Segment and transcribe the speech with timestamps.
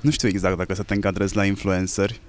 [0.00, 2.20] Nu știu exact dacă să te încadrezi la influenceri.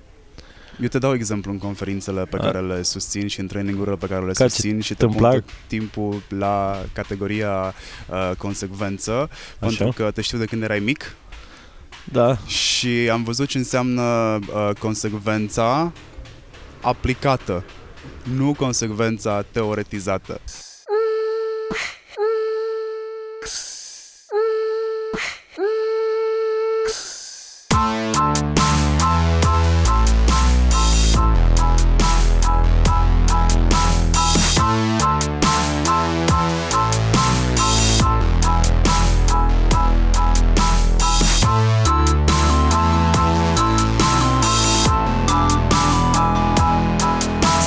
[0.81, 2.39] Eu te dau exemplu în conferințele pe A.
[2.39, 5.31] care le susțin și în trainingurile pe care le Ca ce susțin și te tâmplar?
[5.31, 7.73] pun tot timpul la categoria
[8.09, 9.29] uh, consecvență,
[9.59, 11.15] pentru că te știu de când erai mic
[12.11, 15.91] Da, și am văzut ce înseamnă uh, consecvența
[16.81, 17.63] aplicată,
[18.35, 20.41] nu consecvența teoretizată.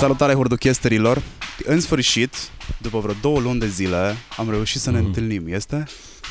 [0.02, 1.22] Salutare hurduchesterilor!
[1.64, 2.34] În sfârșit,
[2.78, 5.06] după vreo două luni de zile, am reușit să ne Mhm.
[5.06, 5.84] întâlnim, este?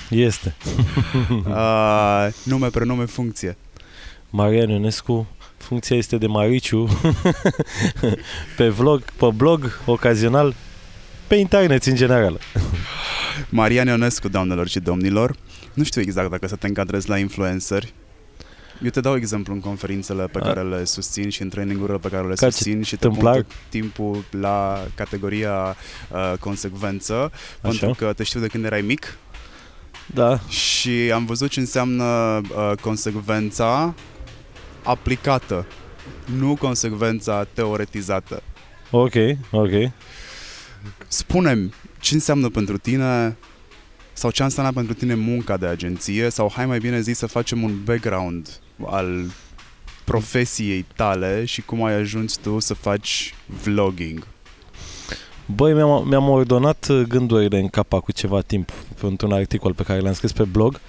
[0.10, 0.56] este.
[1.46, 3.58] Uh, nume, prenume, funcție.
[4.30, 6.88] Marian Ionescu, funcția este de Mariciu,
[8.58, 10.56] pe vlog, pe blog, ocazional,
[11.28, 12.40] pe internet în general.
[13.50, 15.36] Marian Ionescu, doamnelor și domnilor.
[15.74, 17.94] Nu știu exact dacă să te încadrezi la influenceri.
[18.84, 20.42] Eu te dau exemplu în conferințele pe A.
[20.42, 23.12] care le susțin și în trainingurile pe care le Ca ce susțin și te pun
[23.14, 23.36] tâmplar?
[23.36, 25.76] tot timpul la categoria
[26.12, 29.18] uh, consecvență, pentru că te știu de când erai mic
[30.14, 33.94] Da, și am văzut ce înseamnă uh, consecvența
[34.84, 35.66] aplicată,
[36.38, 38.44] nu consecvența teoretizată.
[38.92, 39.14] ok,
[39.52, 39.92] ok.
[41.08, 43.38] Spune-mi, ce înseamnă pentru tine
[44.14, 47.26] sau ce a însemnat pentru tine munca de agenție sau hai mai bine zis să
[47.26, 48.50] facem un background
[48.90, 49.26] al
[50.04, 54.28] profesiei tale și cum ai ajuns tu să faci vlogging.
[55.46, 59.84] Băi, mi-am, mi-am ordonat uh, gândurile în cap cu ceva timp pentru un articol pe
[59.84, 60.80] care l-am scris pe blog.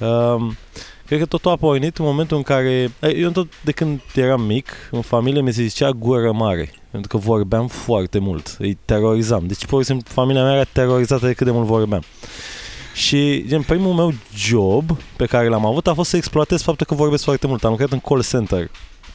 [0.00, 0.56] Um,
[1.06, 2.90] cred că totul a pornit în momentul în care...
[3.00, 6.72] eh, Eu tot de când eram mic, în familie mi se zicea gură mare.
[6.90, 8.56] Pentru că vorbeam foarte mult.
[8.58, 9.46] Îi terorizam.
[9.46, 12.02] Deci, pur și simplu, familia mea era terorizată de cât de mult vorbeam.
[12.94, 16.94] Și, gen, primul meu job pe care l-am avut a fost să exploatez faptul că
[16.94, 17.64] vorbesc foarte mult.
[17.64, 18.70] Am lucrat în call center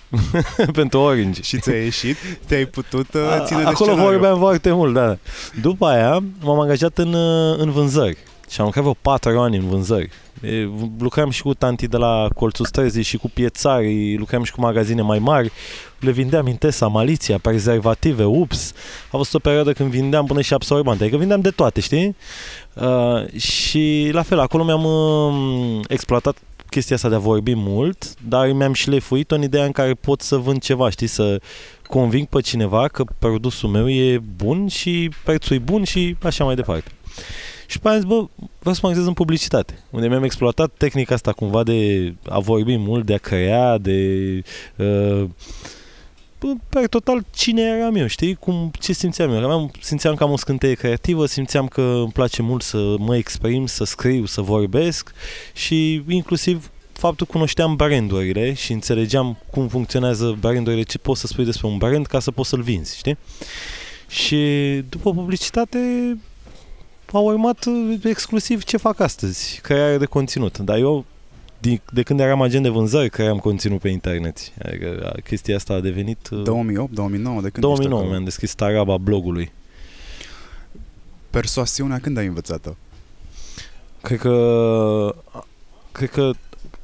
[0.79, 1.41] pentru Orange.
[1.41, 2.15] Și ți-a ieșit?
[2.47, 4.11] Te-ai putut uh, A- ține de Acolo scenariu.
[4.11, 5.17] vorbeam foarte mult, da.
[5.61, 8.17] După aia m-am angajat în, uh, în vânzări
[8.49, 10.09] și am lucrat vreo patru ani în vânzări.
[10.41, 14.51] E, v- lucram și cu tanti de la Colțul Străzii și cu piețari, lucram și
[14.51, 15.51] cu magazine mai mari,
[15.99, 18.73] le vindeam Intesa, Maliția, prezervative, ups.
[19.11, 22.15] A fost o perioadă când vindeam până și absorbante, adică vindeam de toate, știi?
[22.73, 26.37] Uh, și la fel, acolo mi-am uh, exploatat
[26.69, 30.35] chestia asta de a vorbi mult, dar mi-am șlefuit-o în ideea în care pot să
[30.35, 31.41] vând ceva, știi, să
[31.87, 36.55] conving pe cineva că produsul meu e bun și prețul e bun și așa mai
[36.55, 36.91] departe.
[37.69, 38.27] Și după aia am zis, bă,
[38.59, 42.75] vreau să mă angajez în publicitate, unde mi-am exploatat tehnica asta cumva de a vorbi
[42.75, 44.41] mult, de a crea, de...
[44.75, 45.23] Uh,
[46.39, 48.35] bă, pe total, cine eram eu, știi?
[48.35, 49.43] Cum, ce simțeam eu?
[49.43, 53.65] Aveam, simțeam că am o scânteie creativă, simțeam că îmi place mult să mă exprim,
[53.65, 55.13] să scriu, să vorbesc
[55.53, 61.45] și inclusiv faptul că cunoșteam brandurile și înțelegeam cum funcționează brandurile, ce poți să spui
[61.45, 63.17] despre un brand ca să poți să-l vinzi, știi?
[64.07, 64.37] Și
[64.89, 65.79] după publicitate
[67.13, 70.57] a urmat uh, exclusiv ce fac astăzi, creare de conținut.
[70.57, 71.05] Dar eu,
[71.59, 74.37] de, de când eram agent de vânzări, cream conținut pe internet.
[74.65, 76.29] Adică a, chestia asta a devenit...
[76.31, 78.09] uh, 2008, 2009, de când 2009 ești acolo?
[78.09, 79.51] mi-am deschis taraba blogului.
[81.29, 82.71] Persoasiunea când ai învățat-o?
[84.01, 85.15] Cred că
[85.91, 86.31] cred că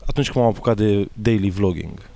[0.06, 2.09] atunci când m-am apucat de daily vlogging,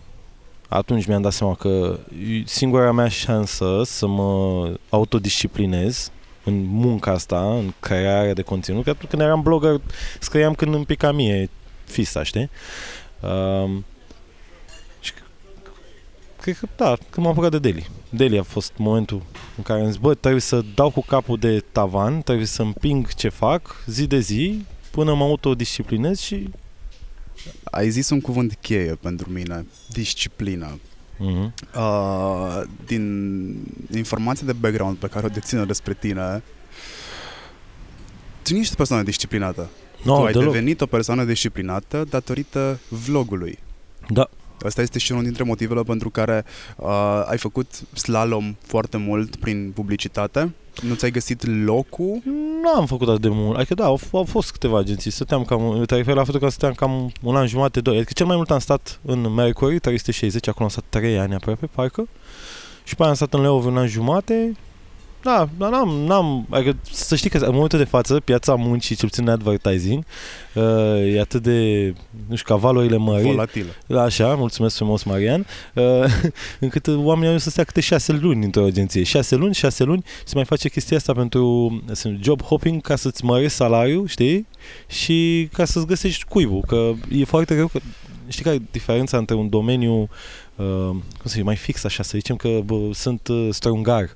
[0.68, 2.00] atunci mi-am dat seama că
[2.46, 6.12] singura mea șansă să mă autodisciplinez
[6.50, 9.82] în munca asta, în crearea de conținut, că atunci când eram blogger
[10.20, 11.50] scriam când îmi pica mie
[11.86, 12.50] fista, știi?
[13.20, 13.86] Um,
[15.00, 15.24] și c-
[16.42, 17.90] cred că, da, când m-am apucat de daily.
[18.10, 19.22] Daily a fost momentul
[19.58, 23.14] în care am zis, bă, trebuie să dau cu capul de tavan, trebuie să împing
[23.14, 26.50] ce fac zi de zi, până mă autodisciplinez și...
[27.64, 30.80] Ai zis un cuvânt cheie pentru mine, disciplină.
[31.20, 31.52] Uh-huh.
[31.76, 33.56] Uh, din
[33.96, 36.44] informația de background pe care o dețin despre tine,
[38.42, 39.70] tu nu ești o persoană disciplinată.
[40.04, 40.52] No, tu ai deloc.
[40.52, 43.60] devenit o persoană disciplinată datorită vlogului.
[44.08, 44.30] Da.
[44.66, 46.46] Asta este și unul dintre motivele pentru care
[46.78, 50.54] uh, ai făcut slalom foarte mult prin publicitate.
[50.82, 52.22] Nu ți-ai găsit locul?
[52.62, 53.58] Nu am făcut atât de mult.
[53.58, 55.12] Adică da, au, f- au fost câteva agenții.
[55.12, 57.96] Stăteam cam, te referi la faptul că stăteam cam un an jumate, doi.
[57.96, 61.66] Adică cel mai mult am stat în Mercury 360, acolo am stat 3 ani aproape,
[61.66, 62.08] parcă.
[62.84, 64.56] Și pe aia am stat în Leovi un an jumate
[65.22, 69.08] Da, dar n-am, n-am, adică să știi că în momentul de față, piața muncii, cel
[69.08, 70.04] puțin în advertising,
[70.54, 71.94] uh, e atât de,
[72.28, 73.24] nu știu, ca valorile mări.
[73.24, 73.72] Volatilă.
[73.98, 75.46] Așa, mulțumesc frumos, Marian.
[75.74, 75.84] Uh,
[76.60, 79.04] încât oamenii au să stea câte șase luni într-o agenție.
[79.04, 82.96] Șase luni, șase luni și se mai face chestia asta pentru sunt job hopping ca
[82.96, 84.48] să-ți mărești salariul, știi?
[84.88, 87.80] Și ca să-ți găsești cuibul, că e foarte greu că
[88.28, 90.10] știi care e diferența între un domeniu uh,
[90.60, 94.10] cum să zic, mai fix așa, să zicem că bă, sunt uh, strungar.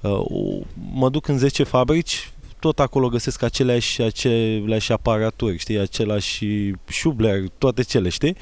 [0.00, 6.44] Uh, mă duc în 10 fabrici, tot acolo găsesc aceleași, aceleași aparaturi, știi, același
[6.88, 8.36] șubler, toate cele, știi?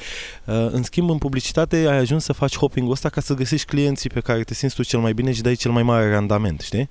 [0.45, 4.11] Uh, în schimb, în publicitate ai ajuns să faci hopping-ul ăsta ca să găsești clienții
[4.11, 6.89] pe care te simți tu cel mai bine și dai cel mai mare randament, știi?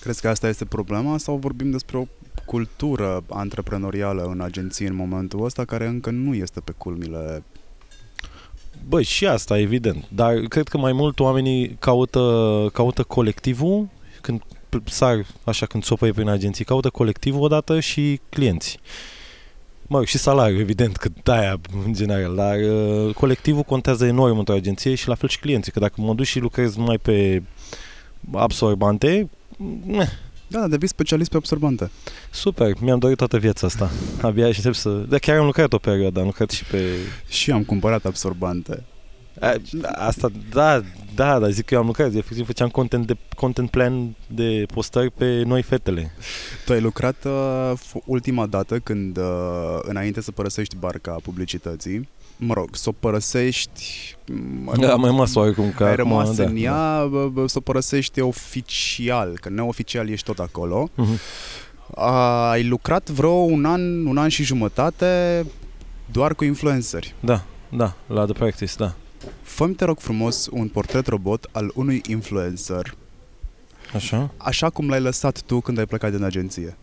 [0.00, 2.04] Crezi că asta este problema sau vorbim despre o
[2.44, 7.42] cultură antreprenorială în agenție în momentul ăsta care încă nu este pe culmile
[8.88, 10.04] Băi, și asta, evident.
[10.08, 13.88] Dar cred că mai mult oamenii caută, caută colectivul
[14.20, 14.42] când
[14.84, 18.78] sar, așa, când sopăie prin agenții, caută colectivul odată și clienții.
[19.86, 24.54] Mă rog, și salariul, evident, că aia în general, dar uh, colectivul contează enorm într-o
[24.54, 27.42] agenție și la fel și clienții, că dacă mă duci și lucrez numai pe
[28.32, 29.28] absorbante,
[29.84, 30.08] ne,
[30.50, 31.90] da, devii specialist pe absorbante.
[32.30, 33.90] Super, mi-am dorit toată viața asta.
[34.22, 34.90] Abia aștept să...
[34.90, 36.84] Da, chiar am lucrat o perioadă, am lucrat și pe...
[37.28, 38.84] Și am cumpărat absorbante.
[39.40, 40.82] A, asta, da,
[41.14, 45.10] da, dar zic că eu am lucrat, efectiv făceam content, de, content plan de postări
[45.10, 46.12] pe noi fetele.
[46.64, 47.72] Tu ai lucrat uh,
[48.06, 52.08] ultima dată când, uh, înainte să părăsești barca publicității,
[52.40, 54.16] mă rog, să o părăsești...
[54.78, 57.46] Da, mai rămas oarecum că Ai rămas da, în ea, da.
[57.46, 60.90] să o părăsești oficial, că neoficial ești tot acolo.
[60.98, 61.18] Uh-huh.
[62.50, 65.46] Ai lucrat vreo un an, un an și jumătate
[66.12, 67.14] doar cu influenceri.
[67.20, 68.94] Da, da, la The Practice, da.
[69.42, 72.94] fă te rog frumos, un portret robot al unui influencer.
[73.94, 74.30] Așa?
[74.36, 76.76] Așa cum l-ai lăsat tu când ai plecat din agenție.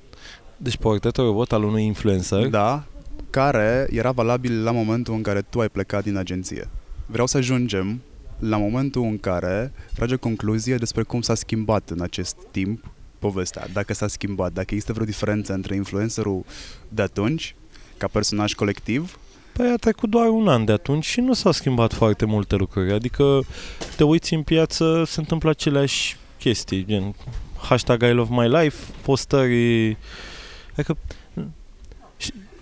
[0.58, 2.48] Deci portretul robot al unui influencer?
[2.48, 2.84] Da,
[3.30, 6.70] care era valabil la momentul în care tu ai plecat din agenție.
[7.06, 8.02] Vreau să ajungem
[8.40, 13.94] la momentul în care trage concluzie despre cum s-a schimbat în acest timp povestea, dacă
[13.94, 16.46] s-a schimbat, dacă există vreo diferență între influencerul
[16.90, 17.56] de atunci,
[17.98, 19.18] ca personaj colectiv,
[19.58, 22.92] Păi a trecut doar un an de atunci și nu s-au schimbat foarte multe lucruri.
[22.92, 23.42] Adică
[23.96, 27.16] te uiți în piață, se întâmplă aceleași chestii, gen
[27.62, 29.98] hashtag I love my life, postări...
[30.72, 30.98] Adică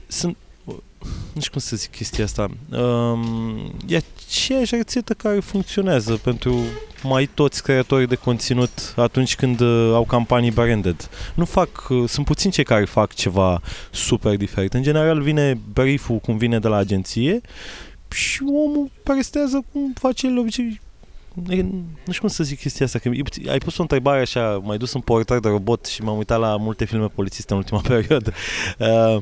[0.08, 0.38] sunt,
[1.34, 6.56] nu știu cum să zic chestia asta, um, e aceeași rețetă care funcționează pentru
[7.04, 11.10] mai toți creatorii de conținut atunci când uh, au campanii branded.
[11.36, 13.62] Nu fac, uh, sunt puțini cei care fac ceva
[13.92, 14.74] super diferit.
[14.74, 17.42] În general vine brief-ul cum vine de la agenție
[18.10, 20.80] și omul prestează cum face el obicei
[21.44, 23.10] nu știu cum să zic chestia asta, că
[23.50, 26.58] ai pus o întrebare așa, mai dus un portret de robot și m-am uitat la
[26.58, 28.34] multe filme polițiste în ultima perioadă.
[28.80, 29.18] Uh,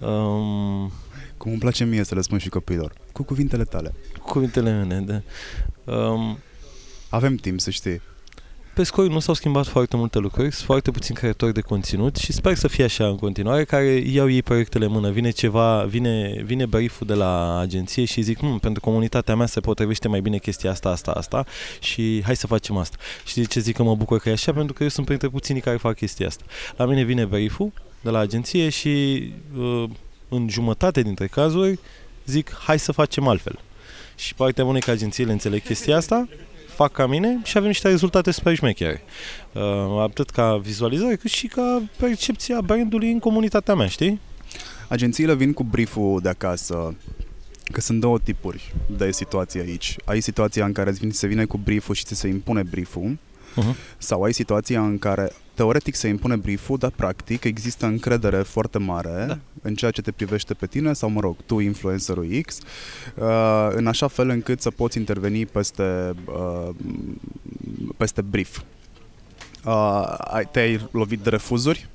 [0.00, 0.92] Um,
[1.36, 2.92] Cum îmi place mie să le spun și copiilor.
[3.12, 3.94] Cu cuvintele tale.
[4.22, 5.22] Cu cuvintele mele,
[5.84, 5.92] da.
[5.94, 6.38] Um,
[7.08, 8.00] Avem timp, să știi.
[8.74, 12.32] Pe scurt, nu s-au schimbat foarte multe lucruri, sunt foarte puțini creatori de conținut și
[12.32, 15.10] sper să fie așa în continuare, care iau ei proiectele în mână.
[15.10, 19.60] Vine ceva, vine, vine brief de la agenție și zic, hm, pentru comunitatea mea se
[19.60, 21.44] potrivește mai bine chestia asta, asta, asta
[21.80, 22.96] și hai să facem asta.
[23.24, 24.52] Și de ce zic că mă bucur că e așa?
[24.52, 26.44] Pentru că eu sunt printre puținii care fac chestia asta.
[26.76, 27.60] La mine vine brief
[28.00, 29.24] de la agenție și
[29.58, 29.84] uh,
[30.28, 31.78] în jumătate dintre cazuri
[32.26, 33.58] zic hai să facem altfel.
[34.16, 36.28] Și partea bună e că agențiile înțeleg chestia asta,
[36.74, 39.02] fac ca mine și avem niște rezultate super șmechere.
[39.52, 39.62] Uh,
[40.00, 44.20] atât ca vizualizare cât și ca percepția brandului în comunitatea mea, știi?
[44.88, 46.94] Agențiile vin cu brieful de acasă
[47.72, 49.96] Că sunt două tipuri de situații aici.
[50.04, 53.18] Ai situația în care se vine cu brieful și ți se impune brieful
[53.56, 53.98] uh-huh.
[53.98, 59.24] sau ai situația în care teoretic se impune brieful, dar practic există încredere foarte mare
[59.28, 59.38] da.
[59.62, 62.58] în ceea ce te privește pe tine sau, mă rog, tu, influencerul X,
[63.14, 66.68] uh, în așa fel încât să poți interveni peste, uh,
[67.96, 68.60] peste brief.
[69.64, 71.88] Uh, te-ai lovit de refuzuri?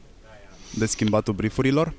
[0.78, 1.94] De schimbatul briefurilor?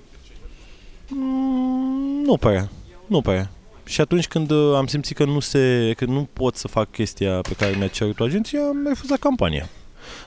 [1.08, 2.70] Mm, nu prea.
[3.06, 3.50] Nu prea.
[3.84, 7.40] Și atunci când uh, am simțit că nu, se, că nu pot să fac chestia
[7.40, 9.68] pe care mi-a cerut agenția, am refuzat campania.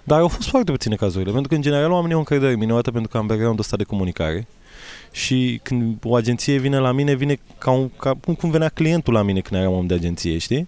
[0.03, 2.74] Dar au fost foarte puține cazurile, pentru că în general oamenii au încredere în mine,
[2.74, 4.48] o pentru că am background ăsta de comunicare
[5.12, 9.13] și când o agenție vine la mine, vine ca, un, ca cum, cum venea clientul
[9.13, 10.67] la mine când eram om de agenție, știi?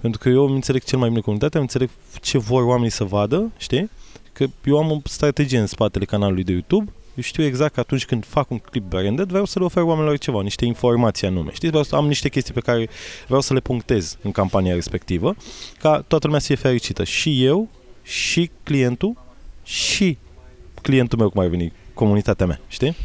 [0.00, 1.90] Pentru că eu îmi înțeleg cel mai bine comunitatea, îmi înțeleg
[2.20, 3.90] ce vor oamenii să vadă, știi?
[4.32, 8.04] Că eu am o strategie în spatele canalului de YouTube eu știu exact că atunci
[8.04, 11.50] când fac un clip branded, vreau să le ofer oamenilor ceva, niște informații anume.
[11.50, 12.88] Știți, vreau să am niște chestii pe care
[13.26, 15.36] vreau să le punctez în campania respectivă,
[15.78, 17.04] ca toată lumea să fie fericită.
[17.04, 17.68] Și eu
[18.02, 19.16] și clientul
[19.64, 20.18] și
[20.82, 22.96] clientul meu, cum ar veni, comunitatea mea, știi?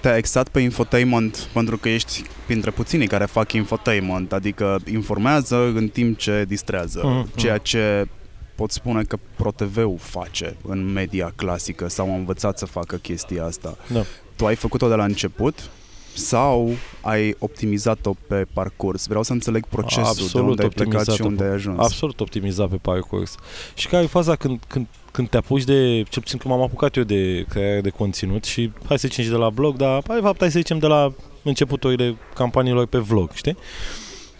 [0.00, 5.88] te-ai exat pe infotainment pentru că ești printre puținii care fac infotainment, adică informează în
[5.88, 8.06] timp ce distrează, Mhm, ceea ce
[8.54, 13.76] pot spune că ProTV-ul face în media clasică sau a învățat să facă chestia asta.
[13.92, 14.02] Da.
[14.36, 15.70] Tu ai făcut-o de la început
[16.16, 16.70] sau
[17.00, 19.06] ai optimizat-o pe parcurs?
[19.06, 21.78] Vreau să înțeleg procesul, de Absolut unde ai plecat și optimizat-o unde ai ajuns.
[21.78, 23.34] Absolut optimizat pe parcurs.
[23.74, 26.96] Și care e faza când, când, când te apuci de, cel puțin când m-am apucat
[26.96, 30.18] eu de creare de conținut și hai să zicem și de la blog, dar de
[30.22, 33.56] fapt hai să zicem de la începuturile campaniilor pe vlog, știi?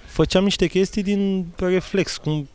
[0.07, 2.49] Făceam niște chestii din reflex, cum,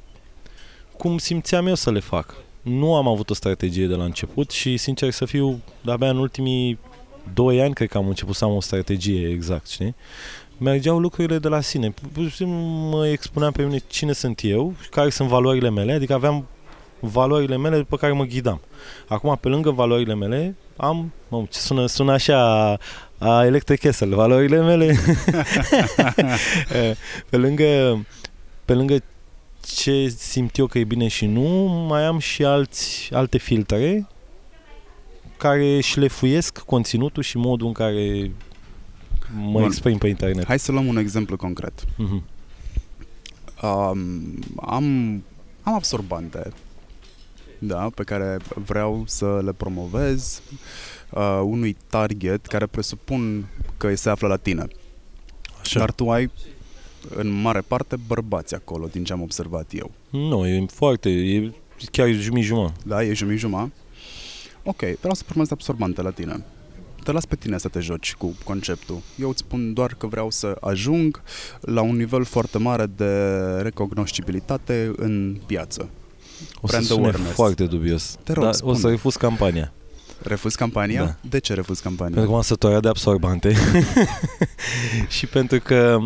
[0.98, 2.36] cum simțeam eu să le fac.
[2.62, 6.78] Nu am avut o strategie de la început și, sincer să fiu, de-abia în ultimii
[7.34, 9.96] doi ani cred că am început să am o strategie exact, știi?
[10.62, 11.94] mergeau lucrurile de la sine.
[12.14, 16.14] Pur și simplu mă expuneam pe mine cine sunt eu, care sunt valorile mele, adică
[16.14, 16.48] aveam
[17.00, 18.62] valorile mele după care mă ghidam.
[19.08, 22.78] Acum, pe lângă valorile mele, am, mă, ce sună, sună așa
[23.18, 24.96] a Electric Castle, valorile mele.
[27.30, 28.06] pe lângă
[28.66, 28.98] pe lângă
[29.76, 31.42] ce simt eu că e bine și nu,
[31.90, 34.08] mai am și alți, alte filtre
[35.42, 38.32] care șlefuiesc conținutul și modul în care
[39.36, 39.64] mă Bun.
[39.64, 40.46] exprim pe internet.
[40.46, 41.86] Hai să luăm un exemplu concret.
[41.98, 42.24] Mhm.
[43.62, 44.84] Um, am,
[45.62, 46.52] am absorbante
[47.60, 50.42] da, pe care vreau să le promovez
[51.10, 54.68] uh, unui target care presupun că se află la tine.
[55.62, 55.80] Așa.
[55.80, 56.32] Dar tu ai
[57.16, 59.92] în mare parte bărbați acolo, din ce am observat eu.
[60.10, 61.52] Nu, e foarte, e
[61.92, 62.80] chiar jumii jumătate.
[62.86, 63.72] Da, e jumătate jumătate.
[64.64, 66.44] Ok, vreau să promovez absorbante la tine.
[67.04, 69.00] Te las pe tine să te joci cu conceptul.
[69.20, 71.22] Eu îți spun doar că vreau să ajung
[71.62, 75.90] la un nivel foarte mare de recognoscibilitate în piață.
[76.62, 77.34] O să Brand sune awareness.
[77.34, 78.18] foarte dubios.
[78.24, 78.78] Te rog, Dar o spune.
[78.78, 79.74] să refuz campania.
[80.24, 81.04] Refuz campania?
[81.04, 81.16] Da.
[81.30, 82.14] De ce refuz campania?
[82.14, 83.54] Pentru că m-am săturat de absorbante.
[85.18, 85.98] și pentru că...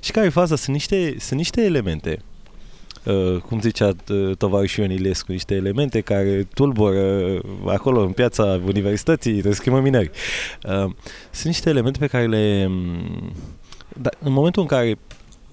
[0.00, 0.56] Și care e faza?
[0.56, 2.25] Sunt niște, sunt niște elemente Uh,
[3.48, 9.40] cum zicea uh, tovarășul Ion Ilescu, niște elemente care tulbură uh, acolo în piața universității,
[9.40, 10.10] te schimbă mineri.
[10.68, 10.90] Uh,
[11.30, 12.66] sunt niște elemente pe care le...
[12.66, 13.32] mm,
[14.00, 14.98] Da, în momentul în care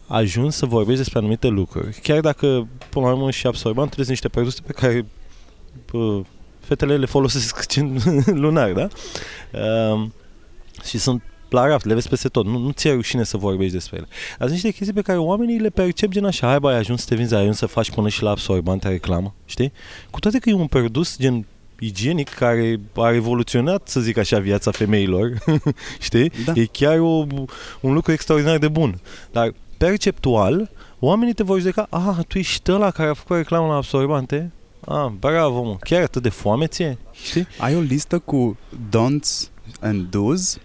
[0.07, 4.29] ajungi să vorbești despre anumite lucruri, chiar dacă, până la urmă, și absorbantele sunt niște
[4.29, 5.05] produse pe care
[5.91, 6.21] uh,
[6.59, 7.65] fetele le folosesc
[8.43, 8.87] lunar, da?
[9.51, 10.05] Uh,
[10.83, 12.45] și sunt la raft, le vezi peste tot.
[12.45, 14.07] Nu, nu ți-e rușine să vorbești despre ele.
[14.29, 17.01] Dar sunt niște chestii pe care oamenii le percep gen așa, hai bă, ai ajuns
[17.01, 19.71] să te vinzi, ai ajuns să faci până și la absorbante reclamă, știi?
[20.09, 21.45] Cu toate că e un produs gen
[21.79, 25.33] igienic care a revoluționat, să zic așa, viața femeilor,
[25.99, 26.31] știi?
[26.45, 26.51] Da.
[26.55, 27.25] E chiar o,
[27.79, 28.99] un lucru extraordinar de bun.
[29.31, 30.69] Dar perceptual,
[30.99, 34.51] oamenii te vor judeca, ah, tu ești ăla care a făcut reclamă la absorbante?
[34.87, 35.75] Ah, bravo, mă.
[35.79, 36.97] Chiar atât de foame ție?
[37.11, 37.47] Știi?
[37.57, 38.57] Ai o listă cu
[38.89, 40.61] don'ts and do's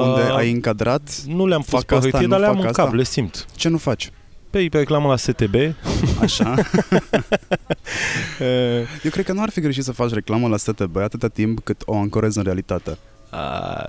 [0.00, 2.52] unde Ah, ai încadrat Nu le-am pus fac pe asta, hârtie, nu dar le am
[2.54, 2.82] fac în asta?
[2.84, 3.46] cap, le simt.
[3.56, 4.10] ce nu faci.
[4.50, 5.54] Pe reclamă la STB.
[6.20, 6.54] Așa.
[6.90, 6.96] Uh,
[9.04, 11.82] Eu cred că nu ar fi greșit să faci reclamă la STB atâta timp cât
[11.84, 12.98] o ancorezi în realitate.
[13.30, 13.86] a,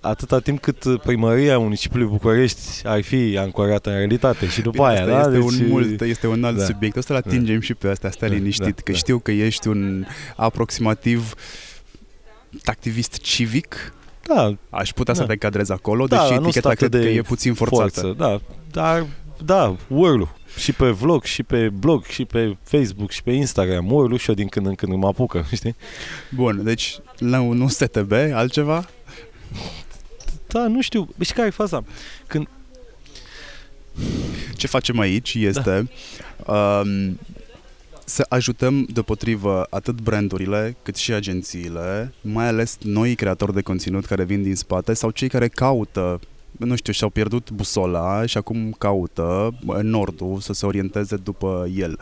[0.00, 5.16] atâta timp cât primăria municipiului București ar fi ancorată în realitate și după Bine, aia,
[5.16, 5.36] asta da?
[5.38, 6.64] este, un mult, este un alt da.
[6.64, 6.96] subiect.
[6.96, 8.96] O să-l atingem și pe asta, stai Da, liniștit, da, că da.
[8.98, 10.04] știu că ești un
[10.36, 11.34] aproximativ
[12.64, 13.94] activist civic.
[14.26, 15.26] Da, Aș putea să Da.
[15.26, 18.00] te cadrez acolo, Da, deși nu eticheta sunt cred atât că de e puțin forțată.
[18.00, 19.06] forță, da, dar
[19.44, 24.16] da, urlu și pe vlog, și pe blog, și pe Facebook, și pe Instagram, urlu
[24.16, 25.76] și eu din când în când mă apucă, știi?
[26.30, 28.84] Bun, deci la un STB, altceva?
[30.46, 31.84] Da, nu știu, și care e faza?
[32.26, 32.48] Când,
[34.56, 35.88] Ce facem aici este
[36.46, 36.52] da.
[36.54, 37.18] um,
[38.10, 44.24] să ajutăm deopotrivă atât brandurile cât și agențiile, mai ales noi creatori de conținut care
[44.24, 46.20] vin din spate sau cei care caută
[46.58, 51.98] nu știu, și-au pierdut busola și acum caută în nordul să se orienteze după el.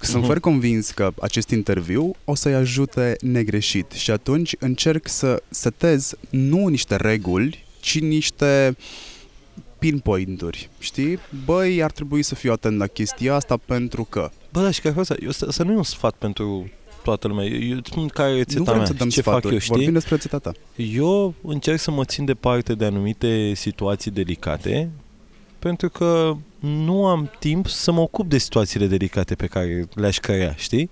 [0.00, 0.24] Sunt Mhm.
[0.24, 6.66] foarte convins că acest interviu o să-i ajute negreșit și atunci încerc să setez nu
[6.66, 8.76] niște reguli, ci niște
[9.80, 11.18] pinpoint-uri, știi?
[11.44, 14.30] Băi, ar trebui să fiu atent la chestia asta pentru că...
[14.52, 15.14] bă, da, și care e faza?
[15.22, 16.70] Eu, să, să nu e un sfat pentru
[17.02, 17.44] toată lumea.
[17.44, 19.52] Eu, eu îți spun care e nu rețeta vrem mea, să dăm ce sfaturi, fac
[19.52, 19.74] eu, știi?
[19.74, 20.52] vorbim despre rețeta ta.
[20.76, 24.90] Eu încerc să mă țin departe de anumite situații delicate
[25.60, 30.54] pentru că nu am timp să mă ocup de situațiile delicate pe care le-aș crea,
[30.56, 30.90] știi?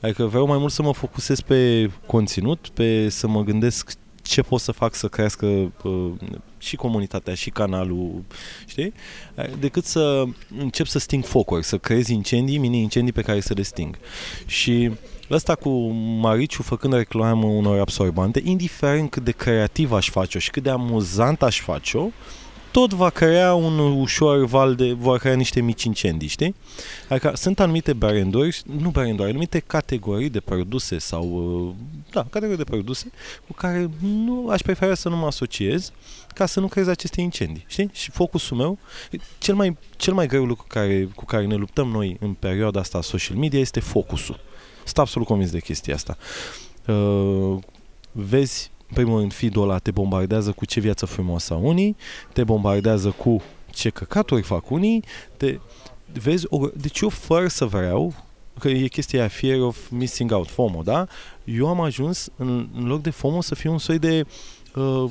[0.00, 3.92] Adică vreau mai mult să mă focusez pe conținut, pe să mă gândesc
[4.30, 5.46] ce pot să fac să crească
[5.82, 6.12] uh,
[6.58, 8.22] și comunitatea și canalul,
[8.66, 8.92] știi?
[9.58, 10.24] Decât să
[10.58, 13.98] încep să sting focuri, să creez incendii, mini-incendii pe care să le sting.
[14.46, 14.90] Și
[15.30, 15.70] ăsta cu
[16.20, 21.42] Mariciu făcând reclamă unor absorbante, indiferent cât de creativ aș face-o și cât de amuzant
[21.42, 22.08] aș face-o,
[22.70, 26.54] tot va crea un ușor val de, va crea niște mici incendii, știi?
[27.08, 31.74] Adică sunt anumite branduri, nu branduri, anumite categorii de produse sau, uh,
[32.10, 33.10] da, categorii de produse
[33.46, 35.92] cu care nu aș prefera să nu mă asociez
[36.34, 37.90] ca să nu creez aceste incendii, știi?
[37.92, 38.78] Și focusul meu,
[39.38, 42.98] cel mai, cel mai greu lucru care, cu care ne luptăm noi în perioada asta
[42.98, 44.40] a social media este focusul.
[44.84, 46.16] Sunt absolut convins de chestia asta.
[46.86, 47.58] Uh,
[48.12, 51.96] vezi în primul rând, feed ăla te bombardează cu ce viață frumoasă unii,
[52.32, 53.42] te bombardează cu
[53.72, 55.04] ce căcaturi fac unii,
[55.36, 55.58] te,
[56.12, 58.14] vezi, o, deci eu fără să vreau,
[58.58, 61.06] că e chestia fear of missing out, FOMO, da?
[61.44, 64.26] Eu am ajuns, în, în loc de FOMO, să fiu un soi de,
[64.74, 65.10] uh,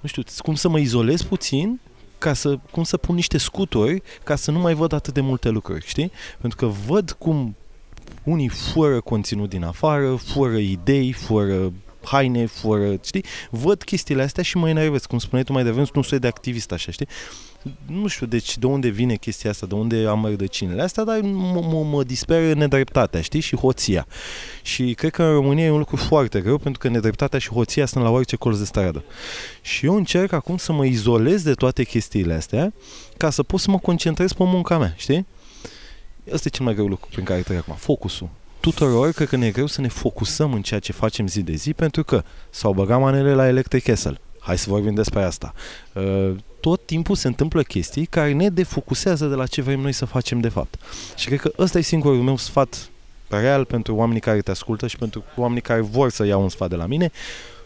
[0.00, 1.80] nu știu, cum să mă izolez puțin,
[2.18, 5.48] ca să, cum să pun niște scuturi ca să nu mai văd atât de multe
[5.48, 6.12] lucruri, știi?
[6.40, 7.56] Pentru că văd cum
[8.22, 11.72] unii fură conținut din afară, fură idei, fură
[12.10, 13.24] haine, fără, știi?
[13.50, 16.26] Văd chestiile astea și mă enervez, cum spuneai tu mai devreme, sunt un soi de
[16.26, 17.08] activist așa, știi?
[17.86, 21.60] Nu știu, deci de unde vine chestia asta, de unde am rădăcinile astea, dar mă,
[21.60, 23.40] mă, mă disperă nedreptatea, știi?
[23.40, 24.06] Și hoția.
[24.62, 27.86] Și cred că în România e un lucru foarte greu, pentru că nedreptatea și hoția
[27.86, 29.04] sunt la orice colț de stradă.
[29.62, 32.72] Și eu încerc acum să mă izolez de toate chestiile astea,
[33.16, 35.26] ca să pot să mă concentrez pe munca mea, știi?
[36.32, 38.28] Asta e cel mai greu lucru prin care trec acum, focusul
[38.70, 41.54] tuturor cred că ne e greu să ne focusăm în ceea ce facem zi de
[41.54, 44.20] zi pentru că s-au băgat manele la Electric Castle.
[44.40, 45.54] Hai să vorbim despre asta.
[45.92, 50.04] Uh, tot timpul se întâmplă chestii care ne defocusează de la ce vrem noi să
[50.04, 50.74] facem de fapt.
[51.16, 52.90] Și cred că ăsta e singurul meu sfat
[53.28, 56.68] real pentru oamenii care te ascultă și pentru oamenii care vor să iau un sfat
[56.68, 57.10] de la mine.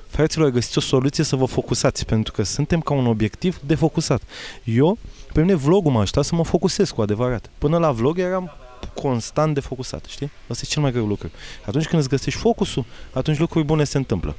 [0.09, 4.23] Fraților, găsiți o soluție să vă focusați, pentru că suntem ca un obiectiv defocusat.
[4.65, 4.99] Eu,
[5.33, 7.51] pe mine vlogul m-a ajutat să mă focusez cu adevărat.
[7.59, 8.53] Până la vlog eram
[8.95, 10.31] constant de focusat, știi?
[10.49, 11.31] Asta e cel mai greu lucru.
[11.67, 14.37] Atunci când îți găsești focusul, atunci lucruri bune se întâmplă.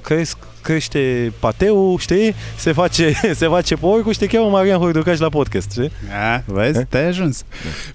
[0.00, 2.34] Cresc, crește pateu, știi?
[2.56, 5.90] Se face, se face porcul și te cheamă Marian Horducaș la podcast, știi?
[6.34, 7.44] A, vezi, te ai ajuns.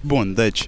[0.00, 0.66] Bun, deci,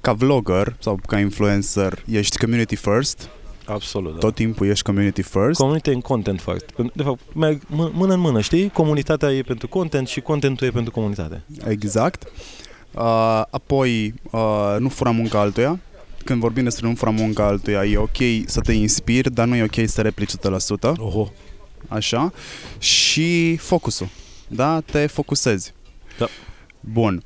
[0.00, 3.28] ca vlogger sau ca influencer, ești community first,
[3.66, 4.18] Absolut, da.
[4.18, 5.60] tot timpul ești community first.
[5.60, 6.64] Community în content first.
[6.94, 8.68] De fapt, merg mână în mână, știi?
[8.68, 11.42] Comunitatea e pentru content și contentul e pentru comunitate.
[11.68, 12.32] Exact.
[12.94, 15.78] Uh, apoi, uh, nu fura munca altuia.
[16.24, 19.62] Când vorbim despre nu fura munca altuia, e ok să te inspiri, dar nu e
[19.62, 20.92] ok să replici 100%.
[20.96, 21.32] Oho.
[21.88, 22.32] Așa.
[22.78, 24.08] Și focusul.
[24.48, 24.80] Da?
[24.80, 25.72] Te focusezi.
[26.18, 26.26] Da.
[26.80, 27.22] Bun.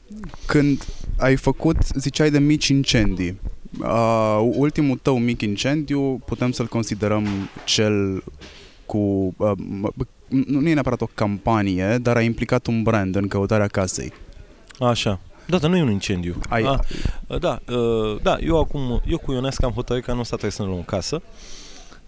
[0.47, 0.85] Când
[1.19, 3.41] ai făcut, ziceai de mici incendii.
[3.81, 7.27] Uh, ultimul tău mic incendiu putem să-l considerăm
[7.65, 8.25] cel
[8.87, 9.35] cu...
[9.37, 9.53] Uh,
[10.29, 14.13] nu e neapărat o campanie, dar a implicat un brand în căutarea casei.
[14.79, 15.21] Așa.
[15.47, 16.41] Da, dar nu e un incendiu.
[16.49, 16.63] Ai...
[16.63, 16.81] A,
[17.39, 20.63] da, uh, da, eu acum, eu cu Ionesca am hotărât că nu sta trebuie să
[20.63, 21.23] ne luăm casă.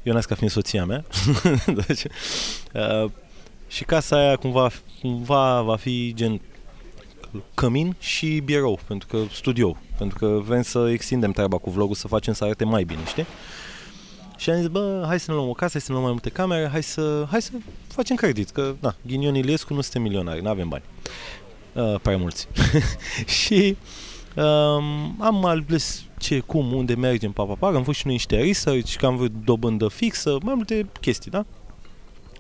[0.03, 1.05] Ionesca fiind soția mea.
[1.87, 2.03] deci,
[2.75, 3.11] uh,
[3.69, 4.71] și casa aia cumva,
[5.01, 6.41] cumva va fi gen
[7.55, 12.09] cămin și birou, pentru că studio, pentru că vrem să extindem treaba cu vlogul, să
[12.09, 13.27] facem să arate mai bine, știi?
[14.37, 16.13] Și am zis, bă, hai să ne luăm o casă, hai să ne luăm mai
[16.13, 17.51] multe camere, hai să, hai să
[17.89, 20.83] facem credit, că, da, Ghinion Iliescu nu suntem milionari, nu avem bani
[21.79, 22.49] uh, prea mulți.
[23.43, 23.77] și
[24.37, 28.37] um, am ales ce, cum, unde mergem, pa, pa, pa, am făcut și noi niște
[28.37, 31.47] research, că am vrut dobândă fixă, mai multe chestii, da?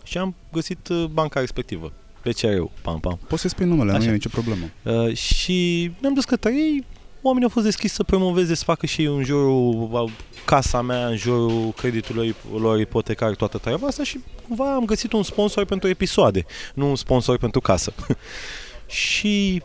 [0.04, 3.18] Și am găsit uh, banca respectivă, BCR-ul, pam, pam.
[3.28, 3.98] Poți să spui numele, Așa.
[3.98, 4.64] nu e nicio problemă.
[4.82, 6.84] Uh, și ne-am dus către ei,
[7.22, 10.10] oamenii au fost deschiși să promoveze, să facă și în jurul
[10.44, 15.22] casa mea, în jurul creditului lor ipotecar, toată treaba asta și cumva am găsit un
[15.22, 17.92] sponsor pentru episoade, nu un sponsor pentru casă.
[18.88, 19.62] Și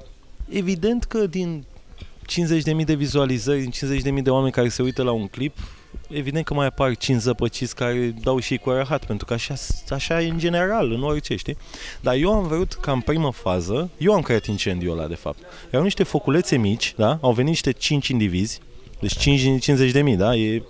[0.50, 1.66] evident că din
[2.80, 3.72] 50.000 de vizualizări, din
[4.18, 5.58] 50.000 de oameni care se uită la un clip,
[6.10, 9.54] evident că mai apar 5 zăpăciți care dau și cu arahat, pentru că așa,
[9.90, 11.58] așa e în general, în orice, știi?
[12.02, 15.38] Dar eu am vrut ca în primă fază, eu am creat incendiul ăla, de fapt.
[15.70, 17.18] Erau niște foculețe mici, da?
[17.22, 18.60] Au venit niște 5 indivizi,
[19.04, 20.36] deci 5 din 50 de mii, da?
[20.36, 20.64] E 0,0,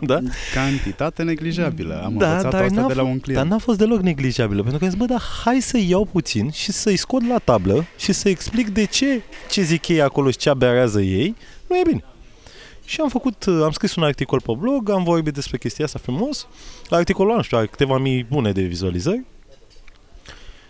[0.00, 0.18] da?
[0.54, 2.02] Cantitate neglijabilă.
[2.04, 3.42] Am da, învățat dar asta de la un client.
[3.42, 6.50] Dar n-a fost deloc neglijabilă, pentru că am zis, bă, dar hai să iau puțin
[6.50, 10.36] și să-i scot la tablă și să explic de ce ce zic ei acolo și
[10.36, 11.36] ce aberează ei,
[11.66, 12.04] nu e bine.
[12.84, 16.46] Și am făcut, am scris un articol pe blog, am vorbit despre chestia asta frumos.
[16.90, 19.24] Articolul, nu știu, are câteva mii bune de vizualizări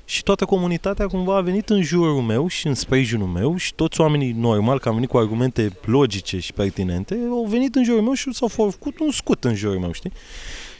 [0.09, 4.01] și toată comunitatea cumva a venit în jurul meu și în sprijinul meu și toți
[4.01, 8.13] oamenii normal, că am venit cu argumente logice și pertinente, au venit în jurul meu
[8.13, 10.13] și s-au făcut un scut în jurul meu, știi?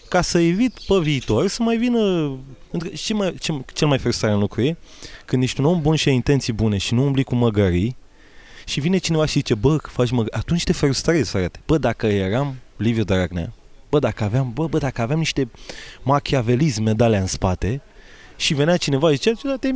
[0.09, 2.33] ca să evit pe viitor să mai vină...
[2.95, 4.77] Ce mai, ce, cel mai frustrant lucru e?
[5.25, 7.97] Când ești un om bun și ai intenții bune și nu umbli cu măgării
[8.65, 11.61] și vine cineva și zice, bă, că faci măgării, atunci te frustrezi, frate.
[11.67, 13.53] Bă, dacă eram Liviu Dragnea,
[13.91, 15.51] bă, dacă aveam, bă, bă, dacă aveam niște
[16.03, 17.83] machiavelisme de alea în spate
[18.37, 19.71] și venea cineva și zicea, da, te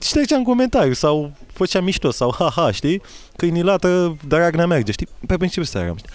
[0.00, 3.02] ștergea în comentariu sau făcea mișto sau ha-ha, știi?
[3.36, 5.08] Câinilată Dragnea merge, știi?
[5.26, 6.10] Pe principiu să știi?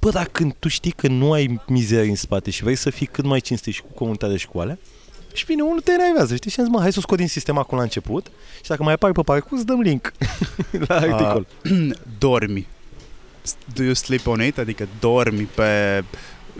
[0.00, 3.06] Bă, dar când tu știi că nu ai mizerii în spate și vrei să fii
[3.06, 4.78] cât mai cinstit și cu comunitatea și cu alea,
[5.36, 6.50] și vine unul te enervează, știi?
[6.50, 8.26] Și mă, hai să o scot din sistem acum la început
[8.62, 10.12] și dacă mai apare pe parcurs, dăm link
[10.86, 11.46] la articol.
[11.64, 12.66] Uh, dormi.
[13.74, 14.58] Do you sleep on it?
[14.58, 16.04] Adică dormi pe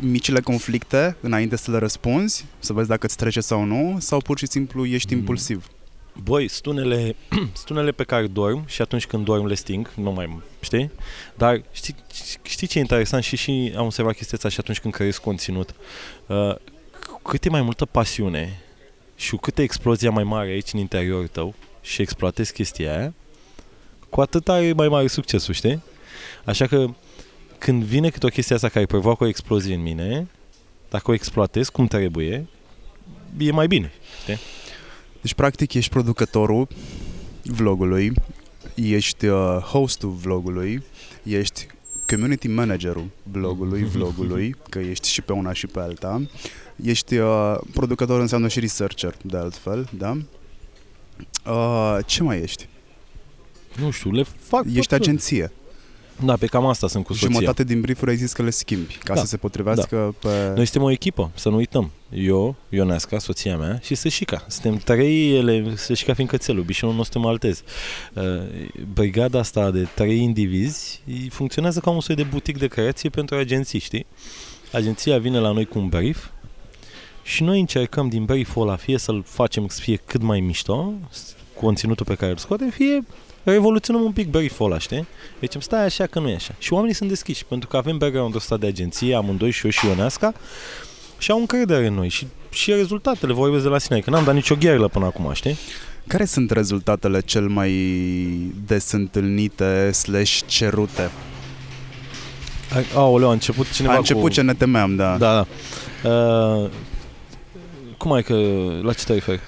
[0.01, 4.39] micile conflicte înainte să le răspunzi, să vezi dacă îți trece sau nu, sau pur
[4.39, 5.19] și simplu ești mm.
[5.19, 5.67] impulsiv?
[6.23, 7.17] Băi, stunele,
[7.63, 10.91] stunele pe care dorm și atunci când dorm le sting, nu mai, știi?
[11.35, 11.95] Dar știi,
[12.43, 15.75] știi ce e interesant și și am observat chestia asta și atunci când creezi conținut.
[16.27, 16.55] Uh,
[17.23, 18.61] cât e mai multă pasiune
[19.17, 23.15] și cu câtă explozia mai mare aici în interiorul tău și exploatezi chestia aia,
[24.09, 25.83] cu atât are mai mare succesul, știi?
[26.45, 26.87] Așa că
[27.59, 30.29] când vine câte o chestie asta care provoacă o explozie în mine,
[30.91, 32.47] dacă o exploatez cum trebuie,
[33.39, 33.93] e mai bine,
[34.23, 34.39] știi?
[35.21, 36.69] Deci, practic, ești producătorul
[37.43, 38.13] vlogului,
[38.75, 40.83] ești uh, hostul vlogului,
[41.23, 41.67] ești
[42.07, 46.23] community managerul blogului, vlogului, că ești și pe una și pe alta.
[46.83, 50.17] Ești uh, producător înseamnă și researcher, de altfel, da?
[51.47, 52.69] Uh, ce mai ești?
[53.81, 55.53] Nu știu, le fac Ești agenție.
[56.25, 57.29] Da, pe cam asta sunt cu soția.
[57.31, 60.29] Jumătate din briefuri ai zis că le schimbi, ca da, să se potrivească da.
[60.29, 60.53] pe...
[60.55, 61.91] Noi suntem o echipă, să nu uităm.
[62.11, 64.45] Eu, Ionesca, soția mea și Sășica.
[64.49, 67.63] Suntem trei, ele, Sășica fiind cățelul, bișonul nostru maltez.
[68.13, 68.23] Uh,
[68.93, 73.79] brigada asta de trei indivizi funcționează ca un soi de butic de creație pentru agenții,
[73.79, 74.07] știi?
[74.73, 76.27] Agenția vine la noi cu un brief
[77.23, 80.93] și noi încercăm din brief-ul ăla fie să-l facem să fie cât mai mișto,
[81.61, 83.05] conținutul pe care îl scoatem, fie
[83.51, 85.07] revoluționăm un pic brief-ul ăla, știi?
[85.41, 86.55] Deci stai așa că nu e așa.
[86.59, 89.87] Și oamenii sunt deschiși, pentru că avem background-ul ăsta de agenție, amândoi și eu și
[89.87, 90.35] Ionesca,
[91.19, 94.35] și au încredere în noi și, și rezultatele vorbesc de la sine, că n-am dat
[94.35, 95.57] nicio gherlă până acum, știi?
[96.07, 97.73] Care sunt rezultatele cel mai
[98.67, 101.11] des întâlnite slash cerute?
[102.95, 104.29] Aoleu, a început cineva A început cu...
[104.29, 105.17] ce ne temeam, da.
[105.17, 105.47] Da,
[106.03, 106.11] da.
[106.11, 106.71] Uh,
[107.97, 108.35] cum ai că...
[108.83, 109.41] La ce te referi?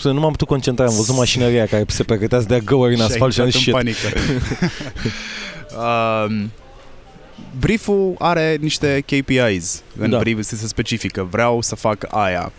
[0.00, 3.00] Să nu m-am putut concentra, am văzut mașinăria care se pregătea să dea găuri în
[3.00, 4.06] asfalt și am zis panică.
[5.76, 6.44] uh,
[7.60, 10.18] brieful are niște KPIs în da.
[10.18, 11.28] brief, se specifică.
[11.30, 12.52] Vreau să fac aia.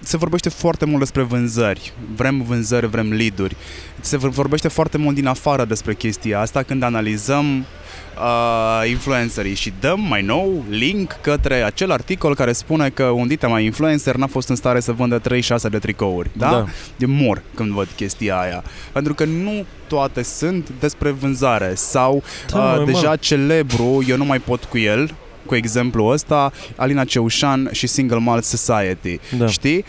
[0.00, 1.92] Se vorbește foarte mult despre vânzări.
[2.16, 3.56] Vrem vânzări, vrem lead-uri.
[4.00, 10.00] Se vorbește foarte mult din afară despre chestia asta când analizăm uh, influencerii și dăm
[10.00, 14.48] mai nou link către acel articol care spune că un dita mai influencer n-a fost
[14.48, 16.30] în stare să vândă 36 de tricouri.
[16.32, 16.50] Da?
[16.50, 16.64] da.
[16.96, 18.64] De mor când văd chestia aia.
[18.92, 24.38] Pentru că nu toate sunt despre vânzare sau da, uh, deja celebru, eu nu mai
[24.38, 25.14] pot cu el,
[25.48, 29.18] cu exemplu ăsta, Alina Ceușan și Single Malt Society.
[29.38, 29.46] Da.
[29.46, 29.84] Știi?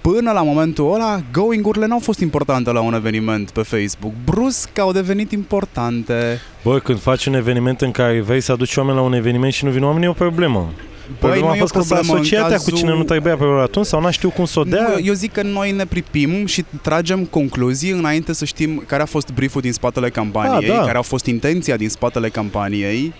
[0.00, 4.12] Până la momentul ăla, going-urile n-au fost importante la un eveniment pe Facebook.
[4.24, 6.40] Brusc au devenit importante.
[6.62, 9.64] Bă, când faci un eveniment în care vrei să aduci oameni la un eveniment și
[9.64, 10.72] nu vin oameni, e o problemă.
[11.18, 12.72] Problema a fost că s-a asociat cazul...
[12.72, 14.88] cu cine nu trebuia pe atunci sau n-a știu cum să o dea?
[14.88, 19.06] Nu, eu zic că noi ne pripim și tragem concluzii înainte să știm care a
[19.06, 20.84] fost brieful din spatele campaniei, a, ah, da.
[20.84, 23.12] care a fost intenția din spatele campaniei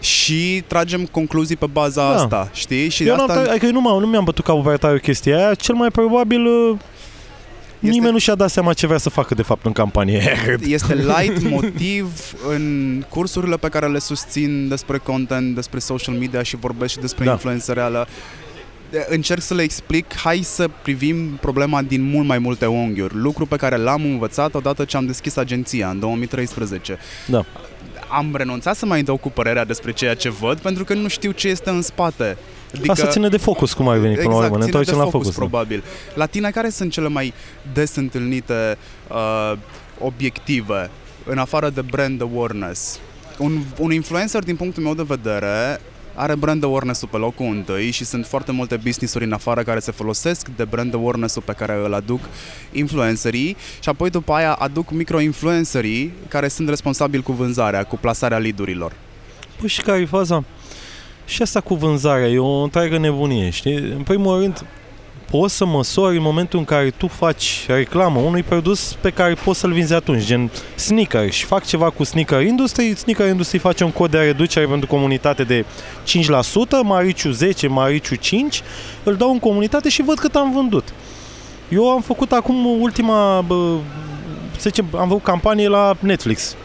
[0.00, 2.14] și tragem concluzii pe baza da.
[2.14, 2.88] asta, știi?
[2.88, 3.34] Și Eu asta...
[3.34, 6.46] N-am, adică nu, m- nu mi-am bătut capul pe tare chestia aia, cel mai probabil
[6.46, 6.76] uh,
[7.80, 7.94] este...
[7.94, 10.36] nimeni nu și-a dat seama ce vrea să facă de fapt în campanie.
[10.66, 16.56] Este light motiv în cursurile pe care le susțin despre content, despre social media și
[16.56, 17.30] vorbesc și despre da.
[17.30, 18.08] influență reală
[19.08, 23.14] încerc să le explic, hai să privim problema din mult mai multe unghiuri.
[23.16, 26.98] Lucru pe care l-am învățat odată ce am deschis agenția în 2013.
[27.26, 27.44] Da
[28.10, 31.30] am renunțat să mai dau cu părerea despre ceea ce văd pentru că nu știu
[31.30, 32.36] ce este în spate.
[32.74, 34.82] Adică, Asta ține de focus, cum ai venit exact, până la urmă.
[34.84, 35.84] Ne la focus, probabil.
[36.14, 37.34] La tine, care sunt cele mai
[37.72, 38.76] des întâlnite
[39.08, 39.58] uh,
[39.98, 40.90] obiective,
[41.24, 42.98] în afară de brand awareness?
[43.38, 45.80] Un, un influencer, din punctul meu de vedere,
[46.20, 49.90] are brand awareness-ul pe locul întâi și sunt foarte multe business-uri în afară care se
[49.90, 52.20] folosesc de brand awareness-ul pe care îl aduc
[52.72, 58.92] influencerii și apoi după aia aduc micro-influencerii care sunt responsabili cu vânzarea, cu plasarea lead-urilor.
[59.58, 60.44] Păi și care e faza?
[61.24, 63.74] Și asta cu vânzarea e o întreagă nebunie, știi?
[63.74, 64.64] În primul rând,
[65.30, 69.58] poți să măsori în momentul în care tu faci reclamă unui produs pe care poți
[69.58, 73.90] să-l vinzi atunci, gen sneaker și fac ceva cu sneaker industry, sneaker industry face un
[73.90, 75.66] cod de reducere pentru comunitate de 5%,
[76.82, 78.62] Mariciu 10, Mariciu 5,
[79.02, 80.92] îl dau în comunitate și văd cât am vândut.
[81.68, 83.76] Eu am făcut acum ultima, bă,
[84.52, 86.56] să zicem, am făcut campanie la Netflix.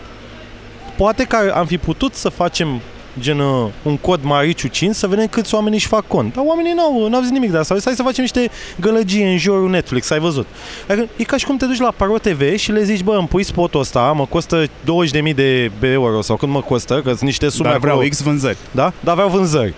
[0.97, 2.81] Poate că am fi putut să facem
[3.19, 6.33] gen uh, un cod Mariciu 5 să vedem câți oameni își fac cont.
[6.33, 7.75] Dar oamenii n-au, n-au zis nimic de asta.
[7.83, 8.49] Hai să facem niște
[8.79, 10.47] gălăgie în jurul Netflix, ai văzut.
[10.89, 13.27] Adică, e ca și cum te duci la Paro TV și le zici, bă, îmi
[13.27, 17.49] pui spotul ăsta, mă costă 20.000 de euro sau cât mă costă, că sunt niște
[17.49, 18.09] sume Dar vreau acolo.
[18.09, 18.57] X vânzări.
[18.71, 18.93] Da?
[18.99, 19.73] Dar aveau vânzări.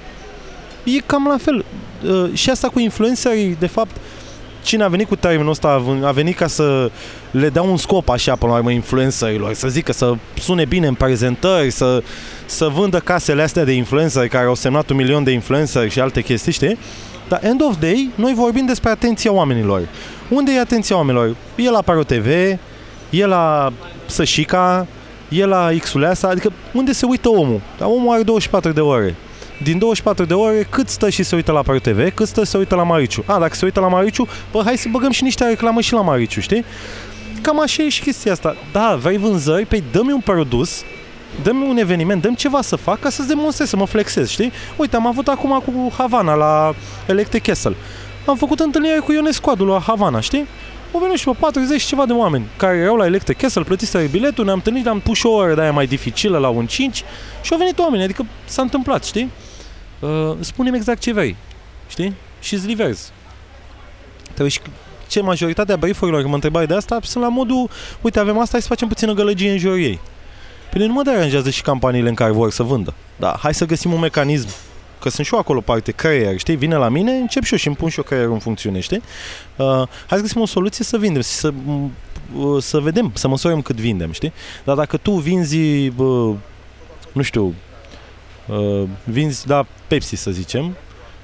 [0.83, 1.65] E cam la fel.
[2.07, 3.95] Uh, și asta cu influencerii, de fapt,
[4.67, 6.91] cine a venit cu termenul ăsta a ven- a venit ca să
[7.31, 10.93] le dea un scop așa până la urmă influencerilor, să zică să sune bine în
[10.93, 12.03] prezentări, să,
[12.45, 16.21] să vândă casele astea de influenceri care au semnat un milion de influenceri și alte
[16.21, 16.77] chestii, știi?
[17.27, 19.81] Dar end of day, noi vorbim despre atenția oamenilor.
[20.29, 21.35] Unde e atenția oamenilor?
[21.55, 22.27] E la Paro TV,
[23.09, 23.73] e la
[24.05, 24.87] Sășica,
[25.29, 27.61] e la Xuleasa, adică unde se uită omul?
[27.77, 29.15] Dar omul are 24 de ore.
[29.63, 32.49] Din 24 de ore, cât stă și se uită la Paro TV, cât stă și
[32.49, 33.23] se uită la Mariciu.
[33.25, 36.01] A, dacă se uită la Mariciu, bă, hai să băgăm și niște reclamă și la
[36.01, 36.65] Mariciu, știi?
[37.41, 38.55] Cam așa e și chestia asta.
[38.71, 39.65] Da, vrei vânzări?
[39.65, 40.83] Păi dă-mi un produs,
[41.43, 44.51] dă-mi un eveniment, dă-mi ceva să fac ca să-ți demonstrez, să mă flexez, știi?
[44.75, 46.73] Uite, am avut acum cu Havana la
[47.07, 47.75] Electric Castle.
[48.25, 50.47] Am făcut întâlnire cu Ionescu Adu la Havana, știi?
[50.93, 54.05] Au venit și pe 40 și ceva de oameni care erau la Electric Castle, plătiseră
[54.05, 57.03] biletul, ne-am întâlnit, ne-am pus și o oră de aia mai dificilă la un 5
[57.41, 59.29] și au venit oameni, adică s-a întâmplat, știi?
[59.99, 61.35] Uh, spune exact ce vrei,
[61.87, 62.13] știi?
[62.39, 63.11] Și îți livrezi.
[64.23, 64.59] Trebuie și
[65.07, 67.69] ce majoritatea brief-urilor, că mă întrebai de asta, sunt la modul,
[68.01, 69.99] uite, avem asta, hai să facem puțină gălăgie în jurul ei.
[70.71, 72.93] Păi nu mă deranjează și campaniile în care vor să vândă.
[73.15, 74.47] Da, hai să găsim un mecanism.
[74.99, 76.55] Că sunt și eu acolo parte creier, știi?
[76.55, 79.01] Vine la mine, încep și eu și îmi pun și eu creierul în funcțiune, știi?
[79.55, 79.65] Uh,
[80.07, 81.53] hai să găsim o soluție să vindem, și să,
[82.37, 84.33] uh, să vedem, să măsurăm cât vindem, știi?
[84.63, 85.57] Dar dacă tu vinzi,
[85.87, 86.35] uh,
[87.11, 87.53] nu știu,
[88.47, 90.75] uh, vinzi, da, Pepsi să zicem,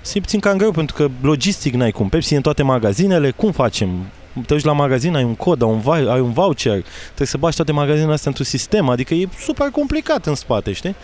[0.01, 2.09] se puțin cam greu pentru că logistic n-ai cum.
[2.09, 3.89] Pepsi e în toate magazinele, cum facem?
[4.33, 7.37] Te duci la magazin, ai un cod, ai un, vai- ai un voucher, trebuie să
[7.37, 10.95] bagi toate magazinele astea într-un sistem, adică e super complicat în spate, știi?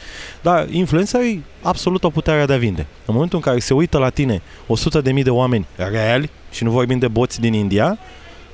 [0.42, 2.86] Dar influencerii absolut o puterea de a vinde.
[3.06, 4.42] În momentul în care se uită la tine
[5.14, 7.98] 100.000 de oameni reali, și nu vorbim de boți din India,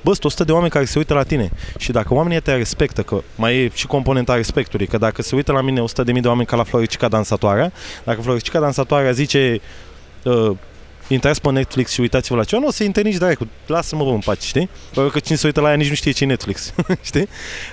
[0.06, 3.02] bă, sunt 100 de oameni care se uită la tine și dacă oamenii te respectă,
[3.02, 6.46] că mai e și componenta respectului, că dacă se uită la mine 100.000 de oameni
[6.46, 7.72] ca la Floricica Dansatoarea,
[8.04, 9.60] dacă Floricica Dansatoarea zice
[10.22, 10.50] uh,
[11.08, 14.10] intrați pe Netflix și uitați-vă la ceva, nu o să intre nici dracu, lasă-mă bă
[14.10, 14.68] în pace, știi?
[14.94, 16.72] Pentru că cine se uită la ea nici nu știe ce e Netflix,
[17.10, 17.28] știi?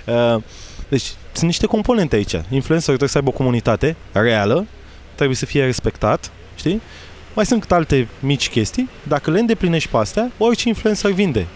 [0.06, 0.42] Uh,
[0.90, 2.34] deci sunt niște componente aici.
[2.34, 4.66] Influencerul trebuie să aibă o comunitate reală,
[5.16, 6.82] trebuie să fie respectat, știi?
[7.34, 11.48] Mai sunt câte alte mici chestii, dacă le îndeplinești pe astea, orice influencer vinde.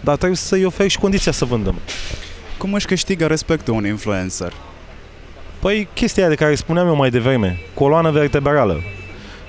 [0.00, 1.74] Dar trebuie să-i oferi și condiția să vândă.
[2.58, 4.52] Cum își câștigă respectul un influencer?
[5.58, 8.82] Păi chestia aia de care spuneam eu mai devreme, coloană vertebrală.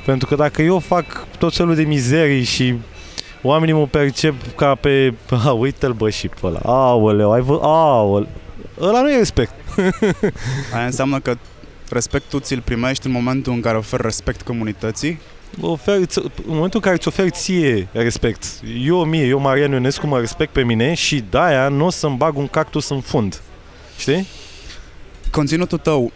[0.05, 2.75] Pentru că dacă eu fac tot felul de mizerii și
[3.41, 5.13] oamenii mă percep ca pe...
[5.45, 6.59] A, uite-l bă și pe ăla.
[6.63, 7.59] Aoleu, ai vă...
[7.62, 8.27] Aoleu.
[8.81, 9.53] Ăla nu e respect.
[10.75, 11.38] Aia înseamnă că
[11.89, 15.19] respectul ți-l primești în momentul în care oferi respect comunității?
[15.62, 18.43] Oferi, în momentul în care îți oferi ție respect,
[18.83, 22.38] eu mie, eu Marian Ionescu mă respect pe mine și de-aia nu o să-mi bag
[22.38, 23.41] un cactus în fund.
[23.97, 24.27] Știi?
[25.31, 26.12] Conținutul tău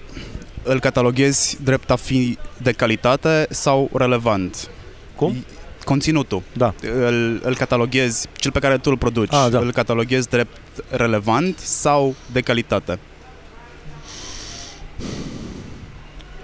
[0.64, 4.70] îl cataloghezi drept a fi de calitate sau relevant?
[5.16, 5.46] Cum?
[5.86, 6.42] Conținutul.
[6.54, 6.74] Da.
[6.82, 9.60] Îl, îl cataloghezi, cel pe care tu îl produci, Ah, da.
[9.60, 10.58] îl cataloghezi drept
[10.90, 13.00] relevant sau de calitate?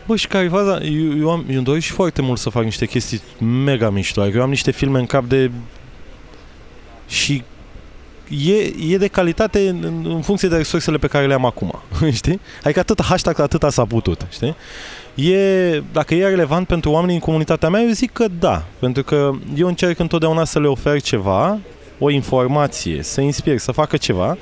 [0.09, 0.79] Bă, și care e faza?
[0.83, 3.21] Eu, eu, am, eu îmi doresc și foarte mult să fac niște chestii
[3.63, 4.21] mega mișto.
[4.21, 5.51] Adică eu am niște filme în cap de...
[7.07, 7.43] Și
[8.29, 12.39] e, e de calitate în, în funcție de resursele pe care le am acum, știi?
[12.63, 14.55] Adică atât hashtag, atâta s-a putut, știi?
[15.15, 18.63] E, dacă e relevant pentru oamenii în comunitatea mea, eu zic că da.
[18.79, 21.59] Pentru că eu încerc întotdeauna să le ofer ceva,
[21.99, 24.37] o informație, să inspir, să facă ceva,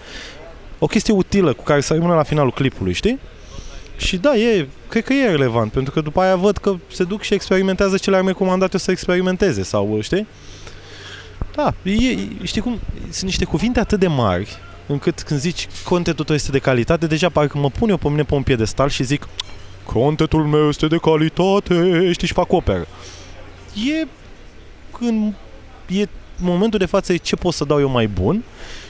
[0.80, 3.20] o chestie utilă cu care să rămână la finalul clipului, știi?
[3.98, 7.22] Și da, e, cred că e relevant, pentru că după aia văd că se duc
[7.22, 10.28] și experimentează ce le-am recomandat eu să experimenteze, sau știi?
[11.56, 14.58] Da, e, știi cum, sunt niște cuvinte atât de mari,
[14.88, 18.24] încât când zici contentul tău este de calitate, deja parcă mă pun eu pe mine
[18.24, 19.28] pe un piedestal și zic
[19.84, 22.88] contentul meu este de calitate, știi, și fac operă.
[23.74, 24.08] E
[24.92, 25.34] când
[25.88, 26.06] e
[26.38, 28.44] momentul de față e ce pot să dau eu mai bun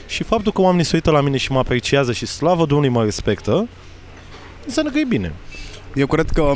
[0.06, 3.04] și faptul că oamenii se uită la mine și mă apreciază și slavă Domnului mă
[3.04, 3.68] respectă,
[4.68, 5.32] înseamnă că e bine.
[5.94, 6.52] Eu cred că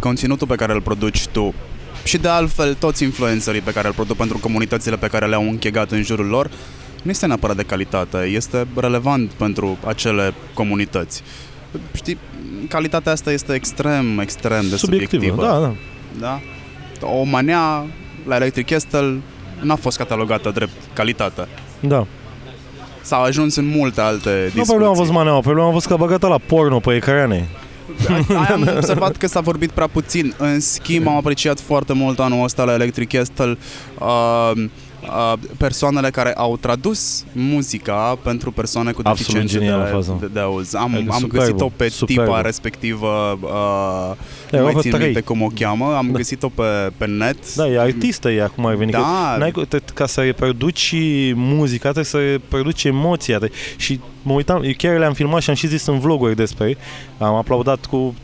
[0.00, 1.54] conținutul pe care îl produci tu
[2.04, 5.90] și de altfel toți influencerii pe care îl produc pentru comunitățile pe care le-au închegat
[5.90, 6.50] în jurul lor
[7.02, 11.22] nu este neapărat de calitate, este relevant pentru acele comunități.
[11.92, 12.18] Știi,
[12.68, 15.46] calitatea asta este extrem, extrem de Subiectivă, subiectivă.
[15.46, 15.74] da, da.
[17.00, 17.06] da?
[17.06, 17.86] O manea
[18.26, 19.20] la Electric Castle
[19.60, 21.48] n-a fost catalogată drept calitate.
[21.80, 22.06] Da.
[23.04, 24.64] S-a ajuns în multe alte Nu discuții.
[24.66, 27.48] problema a fost maneaua, problema a fost că a băgat la porno pe ecrane.
[28.28, 30.34] Aia am observat că s-a vorbit prea puțin.
[30.38, 33.58] În schimb, am apreciat foarte mult anul ăsta la Electric Castle
[34.00, 34.64] uh, uh,
[35.58, 40.16] persoanele care au tradus muzica pentru persoane cu Absolut deficiențe genială de, fază.
[40.20, 40.74] de, de auz.
[40.74, 42.22] Am, Adică am superbă, găsit-o pe superbă.
[42.24, 44.16] tipa respectivă, uh,
[44.50, 45.04] Da, nu mai erau țin trei.
[45.04, 46.16] minte cum o cheamă, am Da.
[46.16, 46.62] găsit-o pe,
[46.96, 47.54] pe net.
[47.54, 48.90] Da, e artistă e acum ar veni.
[48.92, 49.36] că Da.
[49.38, 50.94] N-ai, cu- te- ca să reproduci
[51.34, 53.38] muzica, trebuie să reproduci emoția.
[53.38, 56.66] Te- Și mă uitam, eu chiar le-am filmat și am și zis în vloguri despre
[56.68, 56.76] ei.
[57.18, 58.14] Am aplaudat cu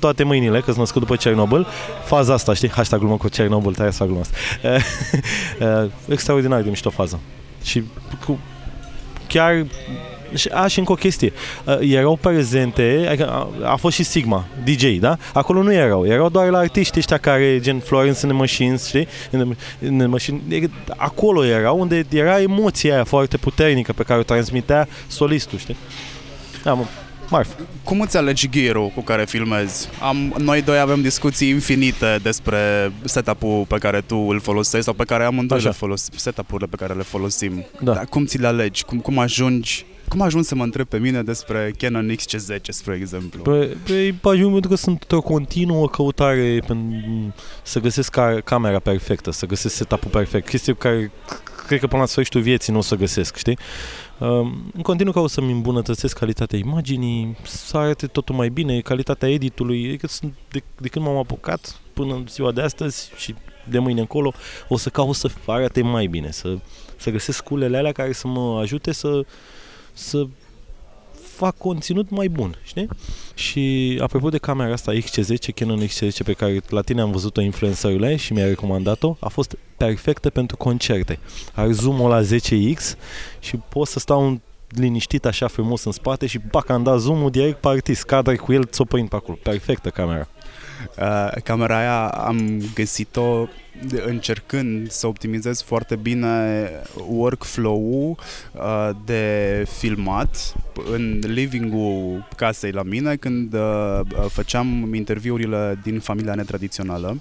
[0.00, 1.66] toate mâinile, că sunt născut după Cernobâl.
[2.04, 2.70] Faza asta, știi?
[2.70, 4.36] Hashtag glumă cu Cernobâl, tare să fac gluma asta.
[5.60, 7.20] Uh, Extraordinar de mișto fază.
[7.62, 7.82] Și
[8.24, 8.38] cu,
[9.28, 9.66] chiar
[10.34, 11.32] și, a, și încă o chestie.
[11.64, 15.16] Uh, erau prezente, adică a, a fost și Sigma, DJ, da?
[15.32, 19.08] Acolo nu erau, erau doar la artiști ăștia care, gen Florence and the Machines, știi?
[19.32, 24.02] In the, in the machine, e- acolo erau unde era emoția aia foarte puternică pe
[24.02, 25.76] care o transmitea solistul, știi?
[26.62, 26.84] Da, mă,
[27.30, 27.62] marfă.
[27.84, 29.88] Cum îți alegi gear cu care filmezi?
[30.00, 35.04] Am, noi doi avem discuții infinite despre setup-ul pe care tu îl folosești sau pe
[35.04, 35.68] care amândoi Așa.
[35.68, 37.64] le folosim, setup-urile pe care le folosim.
[37.80, 37.92] Da.
[37.92, 38.84] Dar cum ți le alegi?
[38.84, 39.84] Cum, cum ajungi?
[40.08, 43.42] Cum ajungi să mă întreb pe mine despre Canon XC10, spre exemplu?
[43.42, 49.30] Pe, pe pagini pentru că sunt într-o continuă căutare pen- să găsesc ca, camera perfectă,
[49.30, 50.48] să găsesc setup-ul perfect.
[50.48, 51.10] Chestii pe care
[51.70, 53.58] cred că până la sfârșitul vieții nu o să găsesc, știi?
[54.18, 59.88] Um, în continuu caut să-mi îmbunătățesc calitatea imaginii, să arate totul mai bine, calitatea editului,
[59.88, 63.34] adică sunt de, de când m-am apucat până în ziua de astăzi și
[63.68, 64.32] de mâine încolo
[64.68, 66.58] o să caut să arate mai bine, să,
[66.96, 69.24] să găsesc sculele alea care să mă ajute să,
[69.92, 70.26] să
[71.40, 72.88] fac conținut mai bun, știi?
[73.34, 78.16] Și apropo de camera asta XC10, Canon XC10 pe care la tine am văzut-o influencerule
[78.16, 81.18] și mi-a recomandat-o, a fost perfectă pentru concerte.
[81.54, 82.80] Are zoom-ul la 10x
[83.38, 87.30] și pot să stau în liniștit așa frumos în spate și pac, am dat zoom-ul
[87.30, 89.38] direct pe artist, cadre cu el, ți-o prind pe acolo.
[89.42, 90.28] Perfectă camera.
[90.98, 93.48] Uh, camera aia am găsit-o
[93.86, 96.68] de- încercând să optimizez foarte bine
[97.08, 98.16] workflow-ul
[98.52, 100.54] uh, de filmat
[100.92, 107.20] în living-ul casei la mine când uh, uh, făceam interviurile din familia netradițională.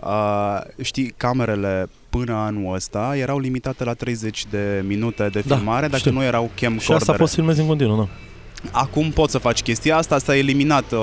[0.00, 5.86] Uh, știi, camerele până anul ăsta erau limitate la 30 de minute de Da, filmare
[5.86, 6.12] dacă știu.
[6.12, 7.16] nu erau Și asta camcordere.
[7.18, 8.08] poți să filmezi în continuu, da.
[8.70, 10.98] Acum poți să faci chestia asta, s-a eliminat uh,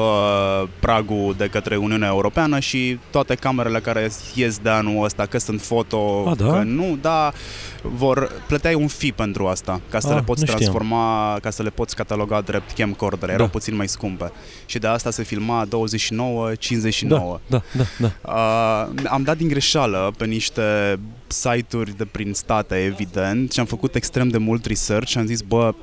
[0.79, 5.61] pragul de către Uniunea Europeană și toate camerele care ies de anul ăsta, că sunt
[5.61, 6.45] foto, A, da?
[6.51, 7.31] că nu, da,
[7.81, 10.59] vor, plăteai un fee pentru asta, ca să Ah, le poți nu știam.
[10.61, 13.51] transforma, ca să le poți cataloga drept camcorder, erau Da.
[13.51, 14.31] puțin mai scumpe.
[14.65, 17.39] Și de asta se filma 29, 59.
[17.47, 18.33] Da, da, da, da.
[18.33, 23.95] Uh, am dat din greșeală pe niște site-uri de prin state, evident, și am făcut
[23.95, 25.73] extrem de mult research și am zis, bă,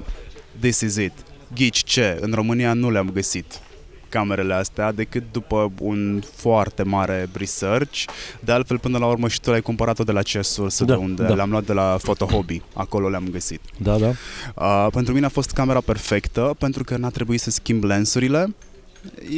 [0.61, 1.13] this is it.
[1.55, 2.19] Ghici ce?
[2.21, 3.61] În România nu le-am găsit
[4.09, 8.05] camerele astea decât după un foarte mare research.
[8.41, 11.01] De altfel, până la urmă și tu l-ai cumpărat-o de la ce sursă, Da, de
[11.01, 11.35] unde da.
[11.35, 12.63] le-am luat de la Photo Hobby.
[12.75, 13.61] Acolo le-am găsit.
[13.79, 14.13] Da, da.
[14.55, 18.55] Uh, pentru mine a fost camera perfectă pentru că n-a trebuit să schimb lensurile.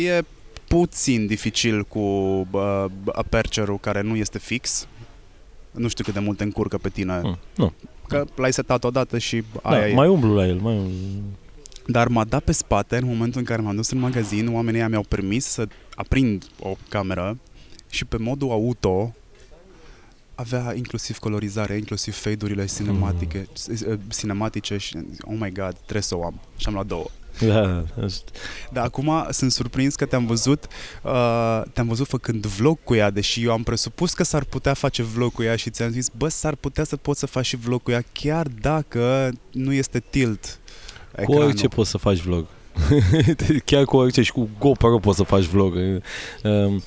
[0.06, 0.20] E
[0.68, 1.98] puțin dificil cu
[2.50, 4.86] uh, aperture-ul care nu este fix.
[5.70, 7.20] Nu știu cât de mult te încurcă pe tine.
[7.22, 7.72] Mm, nu.
[8.08, 9.94] Că l-ai setat odată și Da, aia e.
[9.94, 10.92] mai umblu la el, mai umblu.
[11.86, 14.88] Dar m-a dat pe spate în momentul în care m-am dus în magazin, oamenii ăia
[14.88, 17.38] mi-au permis să aprind o cameră
[17.90, 19.14] și pe modul auto
[20.34, 23.46] avea inclusiv colorizare, inclusiv fade-urile cinematice,
[23.86, 24.00] mm.
[24.18, 26.40] cinematice și oh my god, trebuie să o am.
[26.56, 27.06] Și am luat două.
[27.40, 27.84] Da,
[28.72, 30.66] Dar acum sunt surprins că te-am văzut
[31.02, 35.02] uh, te-am văzut făcând vlog cu ea, deși eu am presupus că s-ar putea face
[35.02, 37.82] vlog cu ea și ți-am zis, bă, s-ar putea să poți să faci și vlog
[37.82, 40.58] cu ea, chiar dacă nu este tilt
[41.14, 41.44] Cu ecranul.
[41.44, 42.44] orice poți să faci vlog.
[43.64, 45.74] Chiar cu orice și cu GoPro poți să faci vlog.
[46.44, 46.82] Um,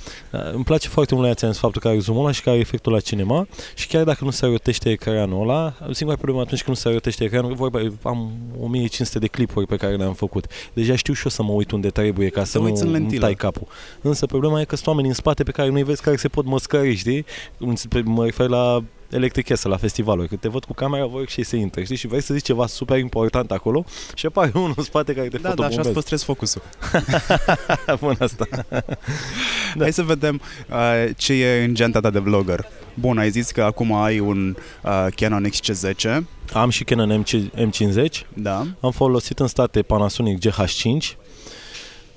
[0.54, 2.50] Îmi place foarte mult la ea, ți-am zis, faptul că are zoom ăla și că
[2.50, 6.64] are efectul la cinema și chiar dacă nu se rotește ecranul ăla, singura problemă atunci
[6.64, 10.46] când nu se rotește ecranul, vorba, am 1500 de clipuri pe care le-am făcut.
[10.74, 12.94] Deja știu și eu să mă uit unde trebuie ca să, Să uiți nu în
[12.96, 13.26] îmi lentilă.
[13.26, 13.68] tai capul.
[14.02, 16.46] Însă problema e că sunt oameni în spate pe care nu-i vezi care se pot
[16.46, 17.26] măscări, știi?
[18.04, 21.58] Mă refer la Electric Castle la festivaluri, când te văd cu camera work și se
[21.58, 21.96] intră, știi?
[21.96, 23.86] Și vrei să zici ceva super important acolo
[24.16, 25.88] și apare unul în spate care te Da, da, așa fotobombează.
[25.90, 26.62] îți păstrezi focusul.
[28.02, 28.48] Bun asta.
[29.76, 29.84] Da.
[29.84, 32.66] Hai să vedem uh, ce e în genta ta de vlogger.
[32.94, 36.18] Bun, ai zis că acum ai un uh, Canon XC10,
[36.54, 38.68] Am și Canon MC, M50, da?
[38.80, 41.16] am folosit în state Panasonic GH5.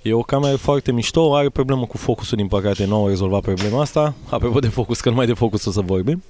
[0.02, 3.80] E o cameră foarte mișto, are problemă cu focusul, din păcate nu au rezolvat problema
[3.80, 4.14] asta.
[4.30, 6.22] Apropo de focus, că numai de focus o să vorbim.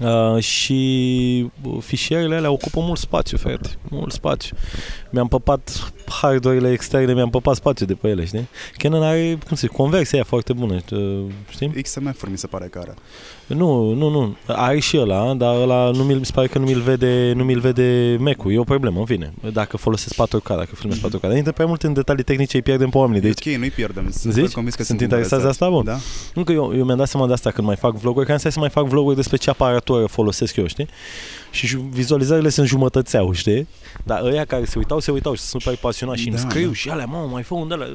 [0.00, 4.56] Uh, și uh, fișierele alea ocupă mult spațiu, frate, mult spațiu.
[5.10, 8.48] Mi-am păpat hardware-ile externe, mi-am păpat spațiu de pe ele, știi?
[8.76, 11.82] Canon are, cum să zic, conversia aia foarte bună, uh, știi?
[11.82, 12.94] XMF-uri mi se pare că are.
[13.46, 14.36] Nu, nu, nu.
[14.46, 17.58] Are și ăla, dar ăla nu mi se pare că nu mi-l vede, nu mi-l
[17.60, 18.52] vede Mac-ul.
[18.52, 19.32] E o problemă, în fine.
[19.52, 21.20] Dacă folosesc 4K, dacă filmez 4K.
[21.20, 23.20] Dar intră prea mult în detalii tehnice, îi pierdem pe oamenii.
[23.20, 24.10] Deci, Deci, ok, nu-i pierdem.
[24.10, 24.32] Sunt Zici?
[24.34, 25.68] super convins că Sunt interesați de asta?
[25.70, 25.84] Bun.
[25.84, 25.96] Da?
[26.34, 28.52] încă eu, eu mi-am dat seama de asta când mai fac vloguri, că am stai
[28.52, 30.88] să mai fac vloguri despre ce aparatură folosesc eu, știi?
[31.50, 33.68] Și ju- vizualizările sunt jumătățeau, știi?
[34.04, 36.66] Dar ăia care se uitau, se uitau și sunt super pasionați și îmi Da, scriu
[36.66, 36.72] da.
[36.74, 37.86] și alea, mamă, mai fă un de la...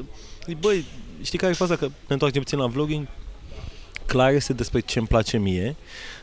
[0.46, 0.84] Zic, Băi,
[1.22, 1.76] știi care e faza?
[1.76, 3.06] Că ne întoarcem puțin la vlogging,
[4.12, 5.76] clar este despre ce îmi place mie,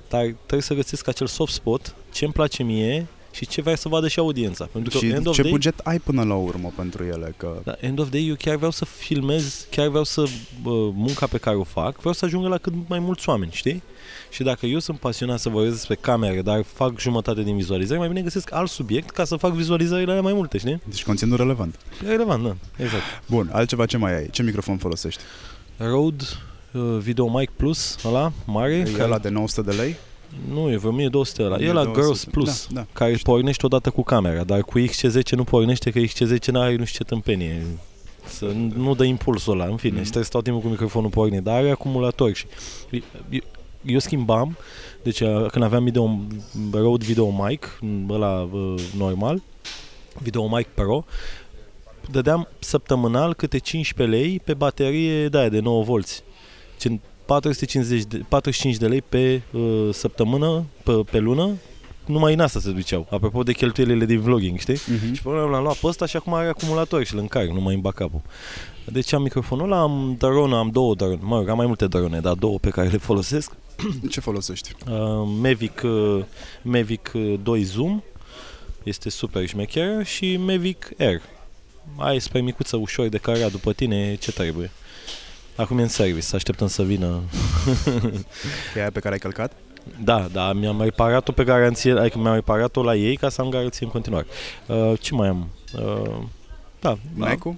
[0.10, 3.90] dar trebuie să găsesc acel soft spot, ce îmi place mie și ce vrea să
[3.90, 4.70] vadă și audiența.
[4.72, 7.34] Pentru că Și end of ce day, buget ai până la urmă pentru ele?
[7.38, 7.60] Că...
[7.64, 10.24] da, end of day, eu chiar vreau să filmez, chiar vreau să
[10.62, 13.84] bă, munca pe care o fac, vreau să ajungă la cât mai mulți oameni, știi?
[14.30, 18.08] Și dacă eu sunt pasionat să vorbesc despre camere, dar fac jumătate din vizualizări, mai
[18.08, 20.82] bine găsesc alt subiect ca să fac vizualizările alea mai multe, știi?
[20.86, 21.76] Deci conținut relevant.
[22.06, 23.04] E relevant, da, exact.
[23.26, 24.30] Bun, altceva ce mai ai?
[24.30, 25.22] Ce microfon folosești?
[25.78, 26.49] Rode uh,
[27.00, 29.96] Video Mic Plus, ăla, mare, E care, ăla de 900 de lei?
[30.54, 32.02] nu, e vreo 1200 ăla, e la 1200.
[32.02, 32.88] Girls Plus, Da, da.
[32.94, 37.04] care pornește odată cu camera, dar cu XC10 nu pornește, că XC10 n-are nu știu
[37.04, 37.66] ce tâmpenie.
[38.26, 38.46] Să
[38.76, 40.04] nu dă impulsul ăla, în fine, Mhm.
[40.04, 42.46] și trebuie să stau timpul cu microfonul pornit, dar are acumulator și
[43.30, 43.40] eu,
[43.86, 44.58] eu schimbam,
[45.04, 46.20] deci uh, când aveam video,
[46.72, 49.42] Rode Video Mic, ăla uh, normal,
[50.22, 51.06] Video Mic Pro,
[52.12, 56.24] dădeam săptămânal câte 15 lei pe baterie de aia de 9 volți.
[56.80, 61.50] Gen 450 de, 45 de lei pe uh, săptămână, pe, pe lună,
[62.06, 63.08] numai în asta se duceau.
[63.10, 64.78] Apropo de cheltuielile din vlogging, știi?
[64.88, 65.14] Mhm.
[65.14, 67.62] Și pe urmă l-am luat pe ăsta și acum are acumulator și îl încarc, nu
[67.62, 68.12] mai în backup
[68.86, 72.20] Deci am microfonul ăla, am drone, am două drone, mă rog, am mai multe drone,
[72.20, 73.52] dar două pe care le folosesc.
[74.12, 74.76] Ce folosești?
[74.88, 74.94] Uh,
[75.42, 76.24] Mavic, uh,
[76.62, 78.02] Mavic uh, 2 Zoom,
[78.84, 81.22] este super șmecher și Mavic Air.
[81.98, 84.72] Ai spre micuță ușor de care după tine ce trebuie.
[85.60, 87.22] Acum e în service, așteptăm să vină.
[88.76, 89.52] E aia pe care ai călcat?
[90.04, 93.86] Da, da, mi-am reparat-o pe garanție, adică mi-am reparat-o la ei ca să am garanție
[93.86, 94.26] în continuare.
[94.66, 95.50] Uh, ce mai am?
[95.74, 96.18] Uh,
[96.80, 97.56] da, Mac-ul?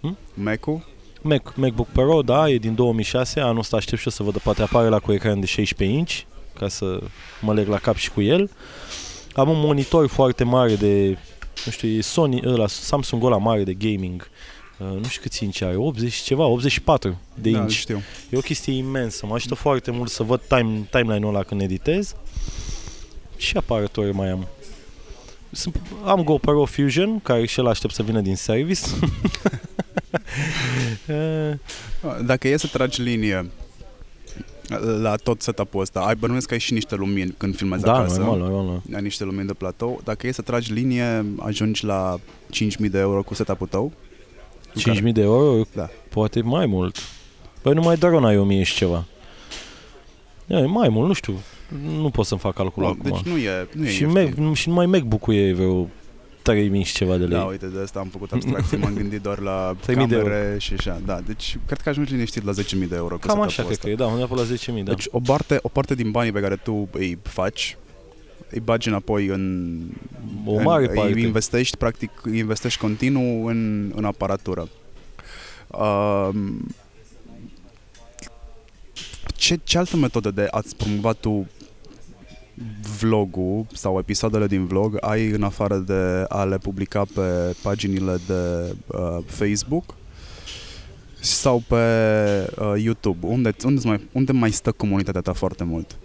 [0.00, 0.18] Hmm?
[0.34, 0.84] Mac-ul?
[1.20, 4.62] Mac, MacBook Pro, da, e din 2006, anul ăsta aștept și eu să văd, poate
[4.62, 6.20] apare la cu ecran de 16 inch,
[6.58, 7.00] ca să
[7.40, 8.50] mă leg la cap și cu el.
[9.34, 11.18] Am un monitor foarte mare de,
[11.64, 15.62] nu știu, e Sony, ăla, Samsung ăla mare de gaming, uh, nu știu câți inch
[15.62, 17.72] are, 80 și ceva, 84 de da, inch.
[17.72, 18.02] știu.
[18.30, 22.14] E o chestie imensă, mă ajută foarte mult să văd time, timeline-ul ăla când editez.
[23.36, 24.46] Și aparatori mai am.
[25.50, 28.80] Sunt, am GoPro Fusion, care și el aștept să vină din service.
[31.06, 31.52] Eh,
[32.26, 33.50] Dacă e să tragi linie
[35.00, 38.18] la tot setup-ul ăsta, ai bănuiesc că ai și niște lumini când filmezi da, acasă.
[38.18, 38.82] normal, normal.
[38.94, 40.00] Ai niște lumini de platou.
[40.04, 42.20] Dacă e să tragi linie, ajungi la
[42.52, 43.92] 5.000 de euro cu setup-ul tău.
[44.80, 45.62] 5.000 de euro?
[45.74, 45.88] Da.
[46.08, 46.96] Poate mai mult.
[47.62, 49.04] Păi numai drone ai 1000 și ceva.
[50.46, 51.34] E, mai mult, nu știu.
[52.00, 53.10] Nu pot să-mi fac calculul Nu, acum.
[53.22, 54.22] deci nu e, nu e și, ieftin.
[54.24, 55.88] Mac, nu- și numai MacBook-ul e vreo
[56.42, 57.38] 3000 și ceva de lei.
[57.38, 60.72] Da, uite, de asta am făcut abstracție, m-am gândit doar la 3.000 de camere și
[60.78, 61.00] așa.
[61.06, 63.70] Da, deci cred că ajungi liniștit la 10.000 de euro cu Cam setup-ul așa cred
[63.70, 63.84] ăsta.
[63.86, 64.90] că e, da, undeva pe la 10.000, da.
[64.92, 67.76] Deci o parte, o parte din banii pe care tu îi faci,
[68.54, 69.80] îi bagi înapoi în...
[70.44, 71.12] o mare în, parte.
[71.12, 74.68] Îi investești, practic, îi investești continuu în, în aparatură.
[75.66, 76.66] Um,
[79.26, 81.46] ce, ce altă metodă de a-ți promova tu
[83.00, 88.74] vlogul sau episoadele din vlog ai în afară de a le publica pe paginile de
[88.86, 89.94] uh, Facebook
[91.20, 91.76] sau pe
[92.58, 93.26] uh, YouTube?
[93.26, 95.96] Unde, unde, mai, unde mai stă comunitatea ta foarte mult?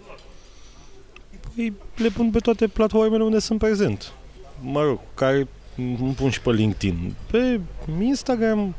[1.60, 4.12] Păi le pun pe toate platformele unde sunt prezent.
[4.60, 7.14] Mă rog, care îmi pun și pe LinkedIn.
[7.30, 7.60] Pe
[8.00, 8.74] Instagram,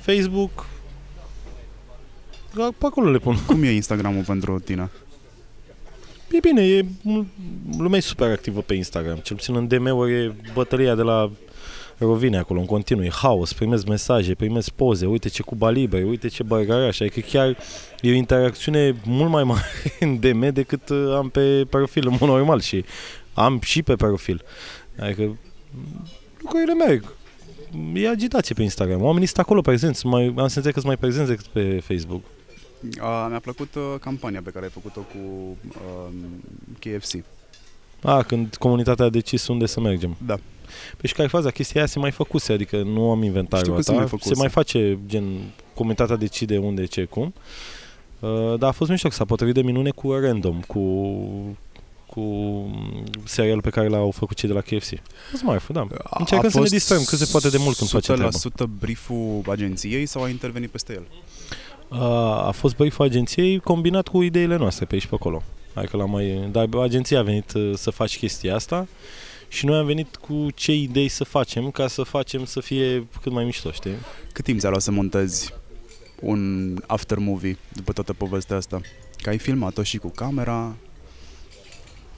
[0.00, 0.66] Facebook,
[2.54, 3.36] pe acolo le pun.
[3.46, 4.90] Cum e Instagramul pentru tine?
[6.30, 6.84] E bine, e,
[7.78, 9.16] lumea e super activă pe Instagram.
[9.16, 11.30] Cel puțin în DM-uri e bătălia de la
[11.98, 16.28] rovine acolo în continuu, e haos, primesc mesaje, primesc poze, uite ce Cuba Libre, uite
[16.28, 17.56] ce bărgaraș, adică chiar
[18.00, 19.66] e o interacțiune mult mai mare
[20.00, 22.84] în DM decât uh, am pe profil în mod normal și
[23.34, 24.42] am și pe profil.
[24.98, 25.36] Adică
[26.38, 27.14] lucrurile merg.
[27.94, 29.02] E agitație pe Instagram.
[29.02, 30.06] Oamenii sunt acolo prezenți.
[30.06, 32.22] Mai, am senzația că sunt mai prezenți decât pe Facebook.
[32.98, 36.12] A, mi-a plăcut uh, campania pe care ai făcut-o cu uh,
[36.78, 37.24] KFC.
[38.02, 40.16] A, când comunitatea a decis unde să mergem.
[40.26, 40.38] Da.
[40.96, 41.50] Păi și care e faza?
[41.50, 44.00] Chestia aia se mai făcuse, adică nu am inventat Știu eu că se asta.
[44.00, 44.28] mai făcuse.
[44.28, 45.24] se mai face, gen,
[45.74, 47.34] comunitatea decide unde, ce, cum.
[48.18, 51.16] Uh, dar a fost mișto că s-a potrivit de minune cu Random, cu
[52.14, 52.66] cu
[53.24, 54.92] serialul pe care l-au făcut cei de la KFC.
[54.92, 54.98] A
[55.30, 55.86] fost marfă, da.
[56.10, 58.38] Încercăm să ne distrăm cât se poate de mult când facem treaba.
[58.38, 61.06] 100% brieful agenției sau a intervenit peste el?
[61.88, 65.42] A, a fost brieful agenției combinat cu ideile noastre pe aici pe acolo.
[65.74, 66.48] Adică la mai...
[66.52, 68.86] Dar agenția a venit uh, să faci chestia asta
[69.54, 73.32] și noi am venit cu ce idei să facem ca să facem să fie cât
[73.32, 73.94] mai mișto, știi?
[74.32, 75.52] Cât timp ți-a luat să montezi
[76.20, 78.80] un after movie după toată povestea asta?
[79.22, 80.74] Că ai filmat-o și cu camera.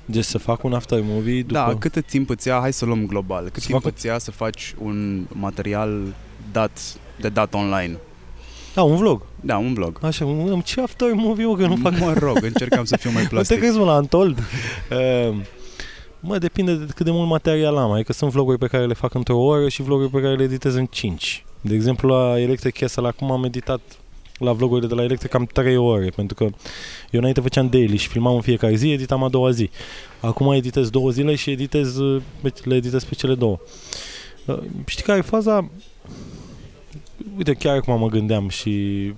[0.05, 1.53] Deci să fac un after movie după...
[1.53, 4.19] Da, cât timp îți ia, hai să luăm global, cât Să timp fac- îți ia
[4.19, 6.15] să faci un material
[6.53, 7.99] dat, de dat online?
[8.75, 9.23] Da, un vlog.
[9.41, 9.99] Da, un vlog.
[10.03, 11.99] Așa, un, ce after movie, eu, că nu fac...
[11.99, 13.59] Mă rog, încercam să fiu mai Nu te plastic.
[13.59, 14.39] crezi, mă, la Antold?
[14.39, 15.37] Uh,
[16.27, 17.91] mă, depinde de cât de mult material am.
[17.91, 20.75] Adică sunt vloguri pe care le fac într-o oră și vloguri pe care le editez
[20.75, 21.45] în 5.
[21.61, 23.81] De exemplu, la Electric Castle acum am editat
[24.39, 26.45] la vlogurile de la Electric cam 3 ore, pentru că
[27.11, 29.71] eu înainte făceam daily și filmam în fiecare zi, editam a doua zi.
[30.21, 32.23] Acum editez două zile și editez, uh,
[32.65, 33.59] le editez pe cele două.
[34.45, 35.71] Uh, Știi care e faza?
[37.37, 39.13] Uite, chiar acum mă gândeam și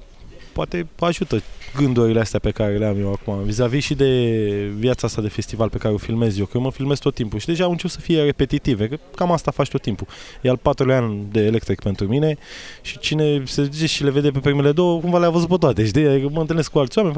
[0.53, 1.43] poate ajută
[1.77, 4.31] gândurile astea pe care le am eu acum, vis-a-vis și de
[4.79, 7.39] viața asta de festival pe care o filmez eu, că eu mă filmez tot timpul
[7.39, 10.07] și deja au început să fie repetitive, că cam asta faci tot timpul.
[10.43, 12.37] E al patrulea an de electric pentru mine
[12.83, 15.87] și cine se duce și le vede pe primele două, cumva le-a văzut pe toate,
[15.87, 16.07] știi?
[16.07, 17.17] Adică mă întâlnesc cu alți oameni,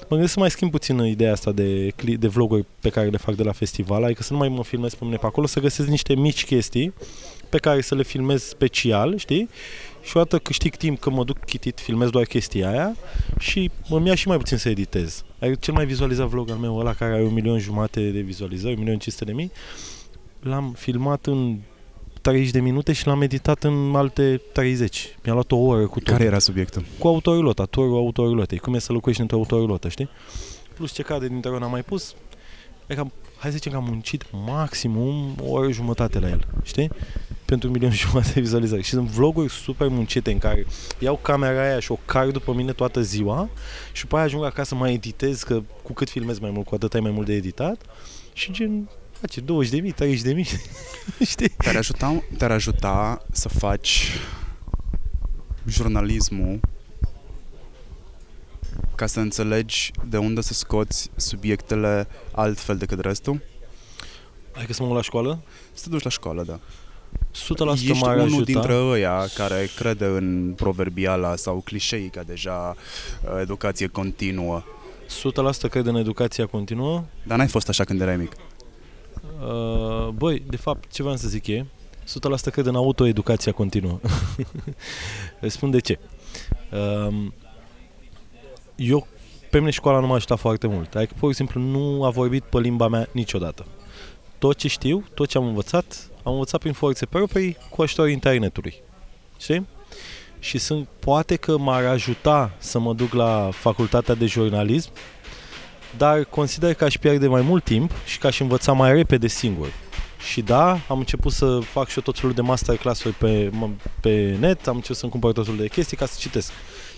[0.00, 3.16] mă gândesc să mai schimb puțin ideea asta de, cli- de vloguri pe care le
[3.16, 5.60] fac de la festival, adică să nu mai mă filmez pe mine pe acolo, să
[5.60, 6.92] găsesc niște mici chestii
[7.48, 9.48] pe care să le filmez special, știi?
[10.02, 12.96] Și odată câștig timp că mă duc chitit, filmez doar chestia aia
[13.38, 15.24] și îmi ia și mai puțin să editez.
[15.38, 18.74] Adică cel mai vizualizat vlog al meu, ăla care are un milion jumate de vizualizări,
[18.74, 19.52] un milion 500 de mii,
[20.40, 21.58] l-am filmat în
[22.20, 25.16] 30 de minute și l-am editat în alte 30.
[25.24, 26.08] Mi-a luat o oră cu tot.
[26.08, 26.84] Care era subiectul?
[26.98, 28.58] Cu autorulota, turul autorulotei.
[28.58, 30.08] Cum e să locuiești într-o autorulotă, știi?
[30.74, 32.14] Plus ce cade din teron am mai pus.
[32.86, 36.90] E cam, hai să zicem că am muncit maximum o oră jumătate la el, știi?
[37.52, 38.82] Pentru un milion și jumătate de vizualizări.
[38.82, 40.66] Și sunt vloguri super muncite în care
[40.98, 43.50] iau camera aia și o car după mine toată ziua
[43.92, 46.94] și după aia ajung acasă mai editez, că cu cât filmez mai mult, cu atât
[46.94, 47.82] ai mai mult de editat
[48.32, 50.46] și gen face 20 de mii, 30 de mii,
[51.32, 51.48] știi?
[51.48, 54.18] Te-ar ajuta, te-ar ajuta să faci
[55.66, 56.60] jurnalismul
[58.94, 63.42] ca să înțelegi de unde să scoți subiectele altfel decât restul?
[64.52, 65.42] Adică să mă mut la școală?
[65.72, 66.60] Să te duci la școală, da.
[67.32, 68.44] 100% Ești m-ar unul ajuta.
[68.44, 72.76] dintre ăia care crede în proverbiala sau clișeica deja
[73.24, 74.62] uh, educație continuă.
[75.66, 77.04] 100% cred în educația continuă.
[77.26, 78.32] Dar n-ai fost așa când erai mic.
[79.40, 81.66] Uh, băi, de fapt, ce vreau să zic e,
[82.48, 84.00] 100% cred în autoeducația continuă.
[85.40, 85.98] Îți spun de ce.
[87.06, 87.34] Um,
[88.76, 89.06] eu,
[89.50, 90.94] pe mine școala nu m-a ajutat foarte mult.
[90.94, 93.66] Adică, pur și simplu, nu a vorbit pe limba mea niciodată.
[94.38, 98.74] Tot ce știu, tot ce am învățat, am învățat prin forțe proprii cu ajutorul internetului.
[99.38, 99.66] Știi?
[100.38, 104.90] Și sunt, poate că m-ar ajuta să mă duc la facultatea de jurnalism,
[105.96, 109.72] dar consider că aș pierde mai mult timp și că aș învăța mai repede singur.
[110.30, 113.68] Și da, am început să fac și eu tot felul de masterclass-uri pe, mă-
[114.00, 116.52] pe net, am început să-mi cumpăr tot felul de chestii ca să citesc.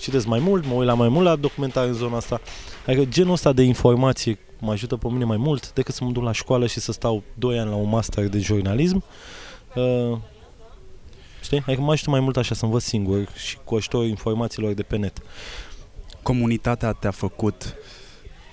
[0.05, 2.41] Citesc mai mult, mă uit la mai mult la documentare în zona asta.
[2.87, 6.23] Adică genul ăsta de informație mă ajută pe mine mai mult decât să mă duc
[6.23, 9.05] la școală și să stau 2 ani la un master de jurnalism.
[9.75, 10.19] Uh,
[11.43, 11.63] știi?
[11.67, 14.97] Adică mă ajută mai mult așa să învăț singur și cu ajutorul informațiilor de pe
[14.97, 15.19] net.
[16.23, 17.75] Comunitatea te-a făcut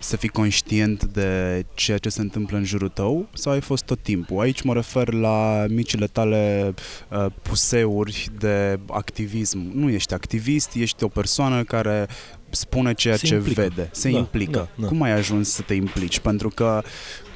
[0.02, 4.00] să fii conștient de ceea ce se întâmplă în jurul tău sau ai fost tot
[4.04, 4.40] timpul?
[4.40, 6.74] Aici mă refer la micile tale
[7.10, 9.72] uh, puseuri de activism.
[9.74, 12.08] Nu ești activist, ești o persoană care
[12.50, 13.62] spune ceea Se ce implică.
[13.62, 14.52] vede, se Da, implică.
[14.76, 14.88] da, da.
[14.88, 16.20] Cum ai ajuns să te implici?
[16.20, 16.82] Pentru că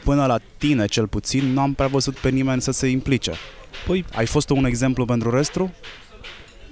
[0.03, 3.32] până la tine cel puțin nu am prea văzut pe nimeni să se implice.
[3.88, 5.70] Păi, Ai fost un exemplu pentru restul?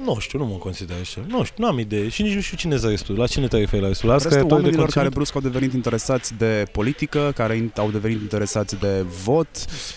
[0.03, 1.21] Nu știu, nu mă consider așa.
[1.27, 3.17] Nu știu, nu am idee și nici nu știu cine e restul.
[3.17, 4.07] La cine te referi la restul?
[4.07, 5.03] La Restul creatori de oamenilor conținut?
[5.05, 9.47] care brusc au devenit interesați de politică, care in- au devenit interesați de vot.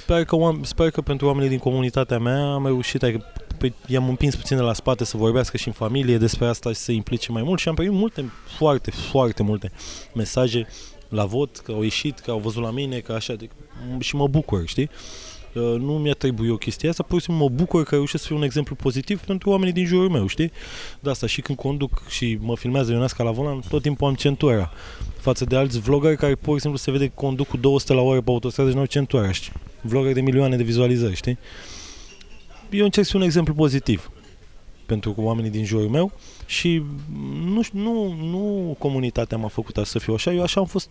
[0.01, 3.25] Sper că, oam- sper că pentru oamenii din comunitatea mea am reușit, adică
[3.59, 6.77] pe, i-am împins puțin de la spate să vorbească și în familie despre asta și
[6.77, 9.71] să se implice mai mult și am primit multe, foarte, foarte multe
[10.15, 10.67] mesaje
[11.09, 13.49] la vot, că au ieșit, că au văzut la mine, că așa, de,
[13.99, 14.91] și mă bucur, știi?
[15.57, 18.29] Uh, Nu mi-a trebuit o chestie asta, pur și simplu mă bucur că reușesc să
[18.29, 20.53] fiu un exemplu pozitiv pentru oamenii din jurul meu, știi?
[21.01, 24.73] De asta și când conduc și mă filmează Ionesca la volan, tot timpul am centura
[25.19, 28.01] față de alți vloggeri care pur și simplu se vede că conduc cu 200 la
[28.01, 29.53] oră pe autostradă și nu au centura, știi?
[29.81, 31.39] Vloggeri de milioane de vizualizări, știi?
[32.71, 34.11] Eu încerc să fiu un exemplu pozitiv
[34.87, 36.13] pentru oamenii din jurul meu
[36.47, 36.83] și
[37.45, 40.89] nu, știu, nu, nu comunitatea m-a făcut să fiu așa, eu așa am fost,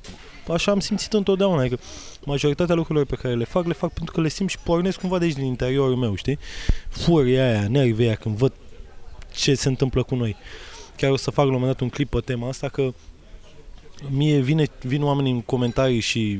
[0.48, 1.80] așa am simțit întotdeauna, adică
[2.26, 5.18] majoritatea lucrurilor pe care le fac, le fac pentru că le simt și pornesc cumva
[5.18, 6.40] de aici din interiorul meu, știi?
[6.90, 8.54] Furia aia, nervii aia când văd
[9.34, 10.36] ce se întâmplă cu noi.
[10.98, 12.94] Chiar o să fac la un moment dat un clip pe tema asta că
[14.10, 16.40] mie vine, vin oamenii în comentarii și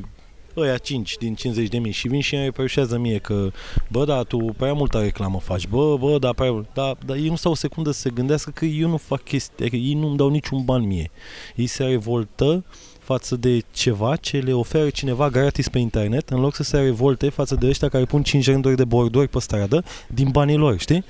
[0.56, 3.50] ăia 5 din 50 de mii și vin și îmi reproșează mie că
[3.88, 6.68] bă, da, tu prea multă reclamă faci, bă, bă, da, prea mult.
[6.74, 9.54] Da, dar ei nu stau o secundă să se gândească că eu nu fac chestii,
[9.60, 11.10] adică ei nu-mi dau niciun ban mie.
[11.54, 12.64] Ei se revoltă
[12.98, 17.28] față de ceva ce le oferă cineva gratis pe internet, în loc să se revolte
[17.28, 21.04] față de ăștia care pun 5 rânduri de borduri pe stradă din banii lor, știi?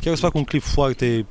[0.00, 1.26] Chiar o să fac un clip foarte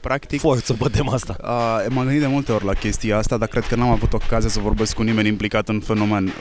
[0.00, 1.36] Practic, forță pe tema asta.
[1.42, 4.48] Uh, m-am gândit de multe ori la chestia asta, dar cred că n-am avut ocazia
[4.48, 6.32] să vorbesc cu nimeni implicat în fenomen.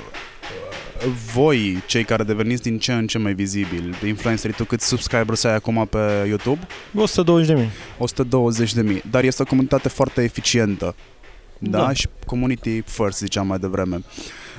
[1.34, 5.54] Voi, cei care deveniți din ce în ce mai vizibili, influencerii, tu câți subscribers ai
[5.54, 6.68] acum pe YouTube?
[6.96, 7.70] 120 de mii.
[7.98, 9.02] 120 de mii.
[9.10, 10.96] Dar este o comunitate foarte eficientă.
[11.58, 11.78] Da?
[11.78, 11.94] Da.
[11.94, 14.04] Și community first, ziceam mai devreme.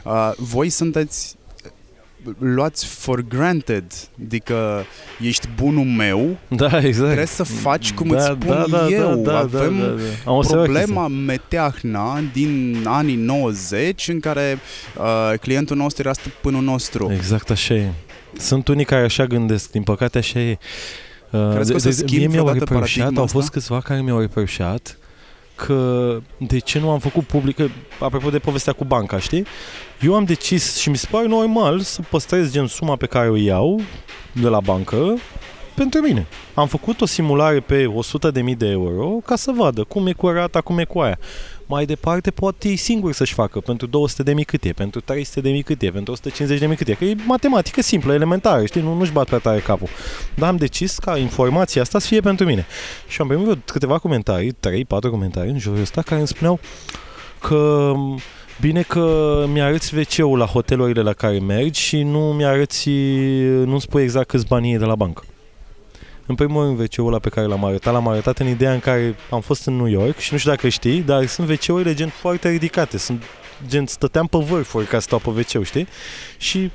[0.05, 1.37] Uh, voi sunteți
[2.39, 3.85] luați for granted,
[4.25, 4.85] adică
[5.21, 7.07] ești bunul meu, Da, exact.
[7.07, 9.14] trebuie să faci cum îți spun da, da, eu.
[9.16, 10.31] Da, da, Avem da, da, da.
[10.31, 14.59] Am observat problema meteahna din anii 90 în care
[14.99, 16.99] uh, clientul nostru era stăpânul nostru.
[17.07, 17.16] chestia.
[17.23, 17.89] Exact așa e.
[18.39, 20.59] Sunt unii care așa gândesc, din păcate așa e.
[21.31, 23.59] Uh, Crezi că o să schimbi mie mi-au vreodată reproșat, paradigma au fost asta?
[23.59, 24.99] câțiva care mi-au reproșat
[25.67, 27.67] că de ce nu am făcut public, că,
[27.99, 29.47] apropo de povestea cu banca, știi?
[30.01, 33.37] Eu am decis și mi se pare normal să păstrez gen suma pe care o
[33.37, 33.81] iau
[34.33, 35.19] de la bancă
[35.75, 36.27] pentru mine.
[36.55, 37.93] Am făcut o simulare pe
[38.33, 41.18] 100.000 de euro ca să vadă cum e cu rata, cum e cu aia.
[41.66, 45.91] Mai departe poate ei singuri să-și facă pentru 200.000 cât e, pentru 300.000 cât e,
[45.91, 46.95] pentru 150.000 cât e.
[46.95, 48.81] Că e matematică simplă, elementară, știi?
[48.81, 49.89] Nu, nu-și bat prea tare capul.
[50.35, 52.66] Dar am decis ca informația asta să fie pentru mine.
[53.09, 54.55] Și am primit vreo câteva comentarii, 3-4
[55.11, 56.61] comentarii în jurul ăsta care îmi spuneau
[57.41, 57.93] că
[58.61, 62.89] Bine că mi-arăți WC-ul la hotelurile la care mergi și nu mi-arăți,
[63.64, 65.23] nu-mi spui exact câți bani e de la bancă.
[66.31, 69.14] În primul rând, WC-ul ăla pe care l-am arătat, l-am arătat în ideea în care
[69.31, 72.49] am fost în New York și nu știu dacă știi, dar sunt WC-urile gen foarte
[72.49, 73.22] ridicate, sunt
[73.68, 75.89] gen stăteam pe vârfuri ca să stau pe WC, știi?
[76.39, 76.70] Și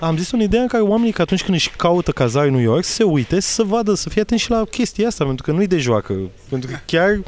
[0.00, 2.62] am zis în ideea în care oamenii că atunci când își caută cazare în New
[2.62, 5.52] York să se uite, să vadă, să fie atenți și la chestia asta, pentru că
[5.52, 6.14] nu-i de joacă.
[6.48, 7.20] Pentru că chiar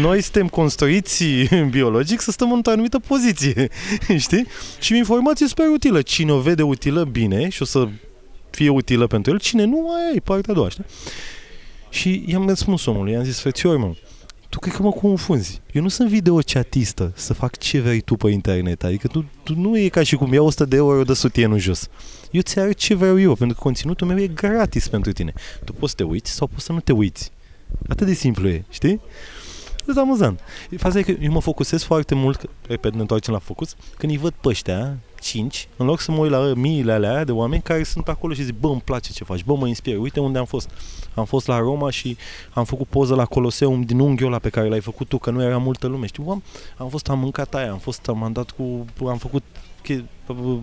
[0.00, 1.24] noi suntem construiți
[1.70, 3.68] biologic să stăm într-o anumită poziție,
[4.26, 4.46] știi?
[4.80, 6.02] Și o informație super utilă.
[6.02, 7.88] Cine o vede utilă, bine, și o să
[8.58, 10.84] fie utilă pentru el, cine nu, aia e partea a doua, știi?
[11.90, 13.94] Și i-am răspuns omului, i-am zis, frățior, mă,
[14.48, 15.60] tu cred că mă confunzi.
[15.72, 18.84] Eu nu sunt videochatistă să fac ce vrei tu pe internet.
[18.84, 21.88] Adică tu, tu nu e ca și cum iau 100 de euro de sutienul jos.
[22.30, 25.32] Eu ți arăt ce vreau eu, pentru că conținutul meu e gratis pentru tine.
[25.64, 27.30] Tu poți să te uiți sau poți să nu te uiți.
[27.88, 29.00] Atât de simplu e, știi?
[29.86, 30.40] Este amuzant.
[30.76, 34.12] Faza e că eu mă focusez foarte mult, că, repet, ne întoarcem la focus, când
[34.12, 37.62] îi văd pe ăștia, cinci, în loc să mă uit la miile alea de oameni
[37.62, 40.38] care sunt acolo și zic, bă, îmi place ce faci, bă, mă inspir, uite unde
[40.38, 40.70] am fost.
[41.14, 42.16] Am fost la Roma și
[42.52, 45.42] am făcut poză la Coloseum din unghiul ăla pe care l-ai făcut tu, că nu
[45.42, 46.42] era multă lume, știu, am,
[46.76, 49.42] am fost, am mâncat aia, am fost, am dat cu, am făcut
[49.82, 50.04] che-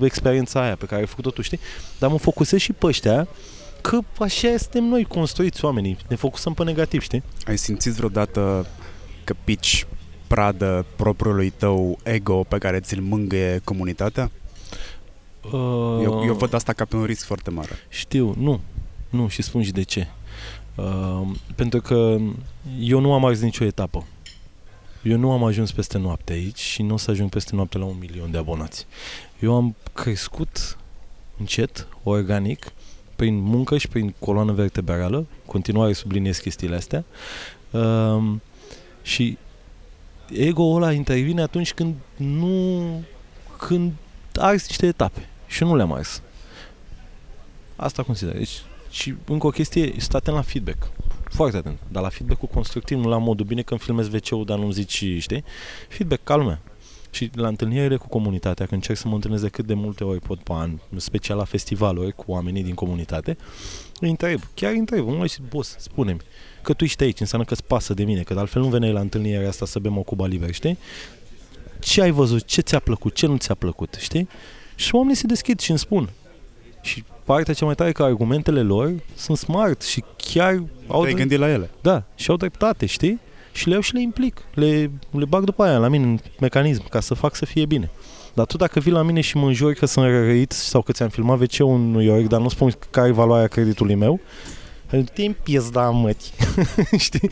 [0.02, 1.60] experiența aia pe care ai făcut-o tu, știi?
[2.00, 3.28] Dar mă focusez și pe ăștia,
[3.82, 7.24] că așa suntem noi construiți oamenii, ne focusăm pe negativ, știi?
[7.48, 8.68] Ai simțit vreodată
[9.24, 9.88] că pici
[10.28, 14.32] pradă propriului tău ego pe care ți-l mângâie comunitatea?
[15.52, 17.72] Uh, Eu, eu văd asta ca pe un risc foarte mare.
[17.90, 18.60] Știu, nu.
[19.10, 20.08] Nu, și spun și de ce.
[20.76, 21.22] Uh,
[21.56, 22.18] pentru că
[22.80, 24.06] eu nu am ars nicio etapă.
[25.04, 27.86] Eu nu am ajuns peste noapte aici și nu o să ajung peste noapte la
[27.86, 28.86] un milion de abonați.
[29.40, 30.78] Eu am crescut
[31.38, 32.72] încet, organic,
[33.16, 37.04] prin muncă și prin coloană vertebrală, continuare subliniez chestiile astea,
[37.72, 38.24] uh,
[39.02, 39.38] și
[40.32, 42.82] ego-ul ăla intervine atunci când nu
[43.58, 43.92] când
[44.34, 46.22] arzi niște etape și eu nu le-am ars.
[47.76, 48.38] Asta consider.
[48.38, 50.92] Deci, și încă o chestie, stă atent la feedback.
[51.30, 51.80] foarte atent.
[51.92, 55.44] Dar la feedback-ul constructiv, nu la modul bine când filmezi wc dar nu zici, știi?
[55.88, 56.62] Feedback calme.
[57.12, 60.20] Și la întâlnirile cu comunitatea, când încerc să mă întâlnesc de cât de multe ori
[60.20, 63.38] pot pe an, special la festivaluri cu oamenii din comunitate,
[64.00, 66.20] îi întreb, chiar îi întreb, mă și boss, spune-mi,
[66.62, 69.00] că tu ești aici, înseamnă că îți pasă de mine, că altfel nu veneai la
[69.00, 70.78] întâlnirea asta să bem o cuba liber, știi?
[71.80, 74.28] Ce ai văzut, ce ți-a plăcut, ce nu ți-a plăcut, știi?
[74.76, 76.10] Și oamenii se deschid și îmi spun.
[76.82, 81.02] Și partea cea mai tare că argumentele lor sunt smart și chiar au...
[81.02, 81.70] Te-ai gândit la ele.
[81.82, 83.20] Da, și au dreptate, știi?
[83.52, 84.42] Și le iau și le implic.
[84.54, 87.90] Le, le bag după aia la mine în mecanism ca să fac să fie bine.
[88.34, 91.10] Dar tu dacă vii la mine și mă înjuri că sunt rărit sau că ți-am
[91.10, 94.20] filmat wc în New York, dar nu spun care e valoarea creditului meu,
[95.14, 95.38] timp
[95.72, 96.32] da măti.
[96.98, 97.30] Știi?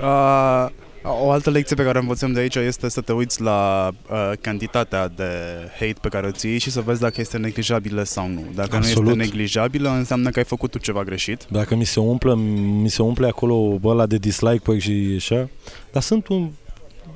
[0.00, 0.66] Uh,
[1.02, 4.32] o altă lecție pe care o învățăm de aici este să te uiți la uh,
[4.40, 5.24] cantitatea de
[5.72, 8.44] hate pe care o ții și să vezi dacă este neglijabilă sau nu.
[8.54, 9.04] Dacă Absolut.
[9.04, 11.46] nu este neglijabilă, înseamnă că ai făcut tu ceva greșit.
[11.50, 15.48] Dacă mi se umple, mi se umple acolo ăla de dislike și așa,
[15.92, 16.50] dar sunt un...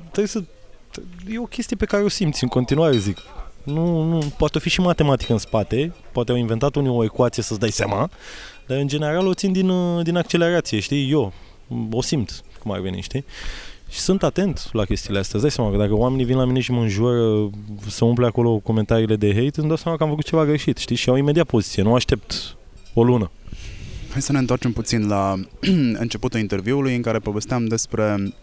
[0.01, 0.43] Trebuie să...
[1.29, 3.17] E o chestie pe care o simți în continuare, zic.
[3.63, 7.59] Nu, nu, poate fi și matematică în spate, poate au inventat unii o ecuație să-ți
[7.59, 8.09] dai seama,
[8.67, 11.11] dar în general o țin din, din accelerație, știi?
[11.11, 11.33] Eu
[11.91, 13.25] o simt cum ar veni, știi?
[13.89, 15.39] Și sunt atent la chestiile astea.
[15.39, 17.49] Îți dai seama că dacă oamenii vin la mine și mă înjură
[17.87, 20.95] să umple acolo comentariile de hate, îmi dau seama că am făcut ceva greșit, știi?
[20.95, 22.55] Și au imediat poziție, nu aștept
[22.93, 23.31] o lună.
[24.11, 25.35] Hai să ne întoarcem puțin la
[26.03, 28.33] începutul interviului în care povesteam despre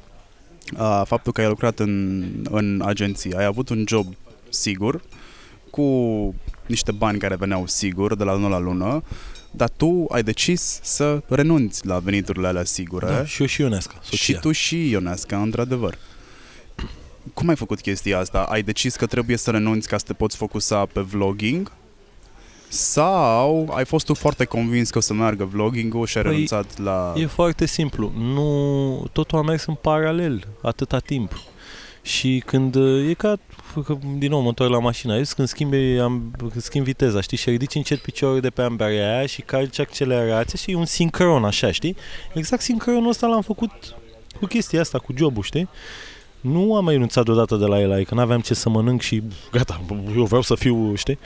[0.78, 3.36] uh, faptul că ai lucrat în, în agenție.
[3.36, 4.06] Ai avut un job
[4.48, 5.02] sigur,
[5.70, 5.84] cu
[6.66, 9.02] niște bani care veneau sigur de la lună la lună,
[9.56, 13.06] dar tu ai decis să renunți la veniturile alea sigure.
[13.06, 14.16] Da, și eu și Ionesca, soția.
[14.16, 15.98] Și tu și Ionesca, într-adevăr.
[17.34, 18.42] Cum ai făcut chestia asta?
[18.42, 21.72] Ai decis că trebuie să renunți ca să te poți focusa pe vlogging?
[22.68, 26.78] Sau ai fost tu foarte convins că o să meargă vlogging-ul și ai păi, renunțat
[26.78, 27.12] la...
[27.16, 28.12] E foarte simplu.
[28.16, 31.40] Nu, totul a mers în paralel atâta timp.
[32.02, 32.74] Și când
[33.08, 33.38] e ca
[33.80, 37.36] că, din nou mă întorc la mașină, aici când schimbi, am, când schimbi viteza, știi,
[37.36, 41.44] și ridici încet piciorul de pe ambarea aia și calci accelerația și e un sincron,
[41.44, 41.96] așa, știi?
[42.34, 43.70] Exact sincronul ăsta l-am făcut
[44.40, 45.68] cu chestia asta, cu jobul, știi?
[46.40, 49.80] Nu am mai renunțat deodată de la el, adică n-aveam ce să mănânc și gata,
[50.16, 51.18] eu vreau să fiu, știi?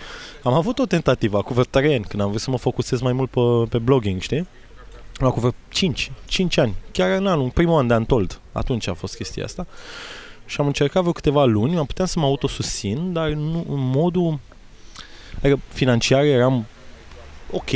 [0.43, 3.13] Am avut o tentativă cu vreo 3 ani, când am vrut să mă focusez mai
[3.13, 4.47] mult pe, pe blogging, știi?
[5.15, 8.95] La cu vreo 5, 5 ani, chiar în anul, primul an de Antold, atunci a
[8.95, 9.67] fost chestia asta
[10.47, 14.39] și am încercat vreo câteva luni, am puteam să mă autosusțin, dar nu, în modul
[15.39, 16.67] adică financiar eram
[17.51, 17.71] ok,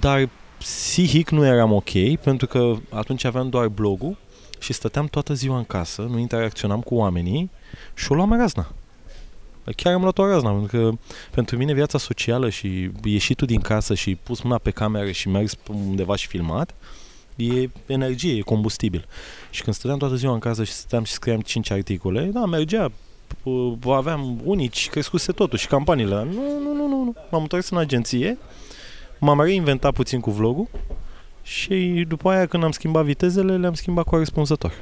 [0.00, 0.28] dar
[0.58, 4.16] psihic nu eram ok, pentru că atunci aveam doar blogul
[4.58, 7.50] și stăteam toată ziua în casă, nu interacționam cu oamenii
[7.94, 8.72] și o luam razna.
[9.76, 10.90] Chiar am luat o razna, pentru că
[11.30, 15.56] pentru mine viața socială și ieșitul din casă și pus mâna pe cameră și mers
[15.68, 16.74] undeva și filmat,
[17.36, 19.06] e energie, e combustibil.
[19.50, 22.92] Și când stăteam toată ziua în casă și stăteam și scriam 5 articole, da, mergea,
[23.86, 26.14] aveam unici, crescuse totul și campaniile.
[26.14, 27.14] Nu, nu, nu, nu, nu.
[27.30, 28.38] M-am întors în agenție,
[29.18, 30.68] m-am reinventat puțin cu vlogul
[31.42, 34.72] și după aia când am schimbat vitezele, le-am schimbat corespunzător.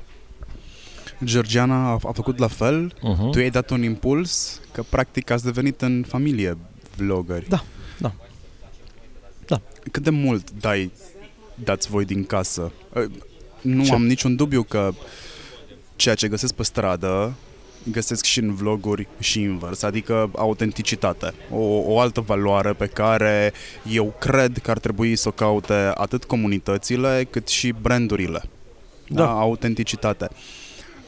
[1.25, 3.31] Georgiana a, a făcut la fel, uh-huh.
[3.31, 6.57] tu i-ai dat un impuls, că practic ați devenit în familie
[6.97, 7.49] vloggeri.
[7.49, 7.65] Da,
[7.99, 8.13] da.
[9.47, 9.61] Da.
[9.91, 10.91] Cât de mult dai
[11.65, 12.73] dați voi din casă.
[12.95, 13.07] Ă,
[13.61, 13.93] nu ce?
[13.93, 14.93] am niciun dubiu că
[15.97, 17.35] ceea ce găsesc pe stradă
[17.85, 23.53] găsesc și în vloguri și invers, adică autenticitate, o, o altă valoare pe care
[23.91, 28.43] eu cred că ar trebui să o caute atât comunitățile cât și brandurile.
[29.09, 30.29] Da, da autenticitate.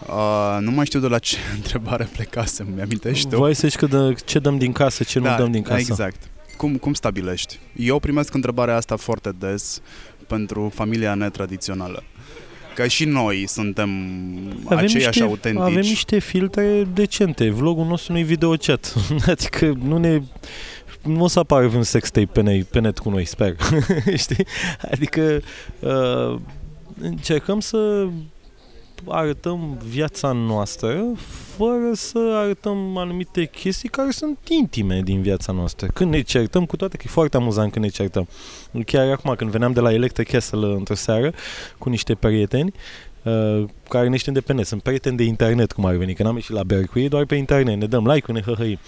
[0.06, 3.36] Uh, nu mai știu de la ce întrebare plecasem, mi-amintești tu?
[3.36, 5.78] Voi să că de, ce dăm din casă, ce da, nu dăm din casă.
[5.80, 6.16] Exact.
[6.56, 7.58] Cum, cum stabilești?
[7.76, 9.80] Eu primesc întrebarea asta foarte des
[10.32, 12.02] pentru familia netradițională.
[12.74, 13.90] Că și noi suntem
[14.64, 15.62] avem aceiași niște, autentici.
[15.62, 17.50] Avem niște filtre decente.
[17.50, 18.94] Vlogul nostru nu e videochat.
[19.26, 20.22] adică nu ne...
[21.02, 23.56] Nu o să apară un sextape pe, ne, pe net cu noi, sper.
[24.16, 24.46] Știi?
[24.90, 25.40] Adică
[25.80, 26.38] uh,
[27.00, 28.06] încercăm să
[29.08, 31.04] arătăm viața noastră
[31.56, 35.86] fără să arătăm anumite chestii care sunt intime din viața noastră.
[35.86, 38.28] Când ne certăm, cu toate că e foarte amuzant când ne certăm.
[38.86, 41.32] Chiar acum, când veneam de la Electric Castle într-o seară
[41.78, 42.72] cu niște prieteni,
[43.22, 44.66] uh, care ne știm de pe net.
[44.66, 47.24] Sunt prieteni de internet, cum ar veni, că n-am ieșit la bear cu ei, doar
[47.24, 47.76] pe internet.
[47.76, 48.78] Ne dăm like-uri, ne hăhăi.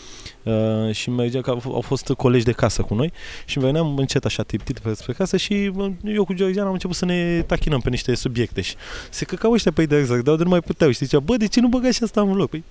[0.43, 3.13] Uh, și mergea că au, au fost colegi de casă cu noi
[3.45, 5.73] și veneam încet așa tiptit spre casă și
[6.05, 8.75] eu cu Georgiana am început să ne tachinăm pe niște subiecte și
[9.11, 11.47] se căcau ăștia pe de exact, dar de nu mai puteau și zicea, bă, de
[11.47, 12.49] ce nu băga și asta în vlog?
[12.49, 12.65] Păi,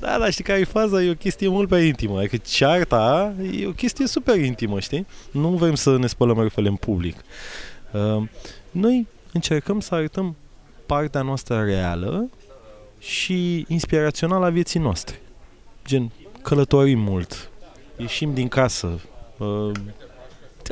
[0.00, 1.02] da, da, știi care e faza?
[1.02, 2.18] E o chestie mult prea intimă.
[2.18, 5.06] Adică cearta e o chestie super intimă, știi?
[5.30, 7.16] Nu vrem să ne spălăm răfele în public.
[7.92, 8.22] Uh,
[8.70, 10.36] noi încercăm să arătăm
[10.88, 12.30] partea noastră reală
[12.98, 15.20] și inspirațională a vieții noastre.
[15.86, 16.10] Gen,
[16.42, 17.50] călătorim mult,
[17.96, 19.00] ieșim din casă,
[19.38, 19.70] uh,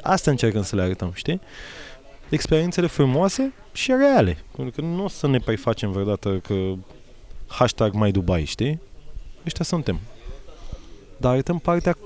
[0.03, 1.41] asta încercăm să le arătăm, știi?
[2.29, 4.39] Experiențele frumoase și reale.
[4.57, 6.73] Pentru că nu o să ne prefacem vreodată că
[7.47, 8.81] hashtag mai Dubai, știi?
[9.45, 10.01] Ăștia suntem.
[11.17, 11.97] Dar arătăm partea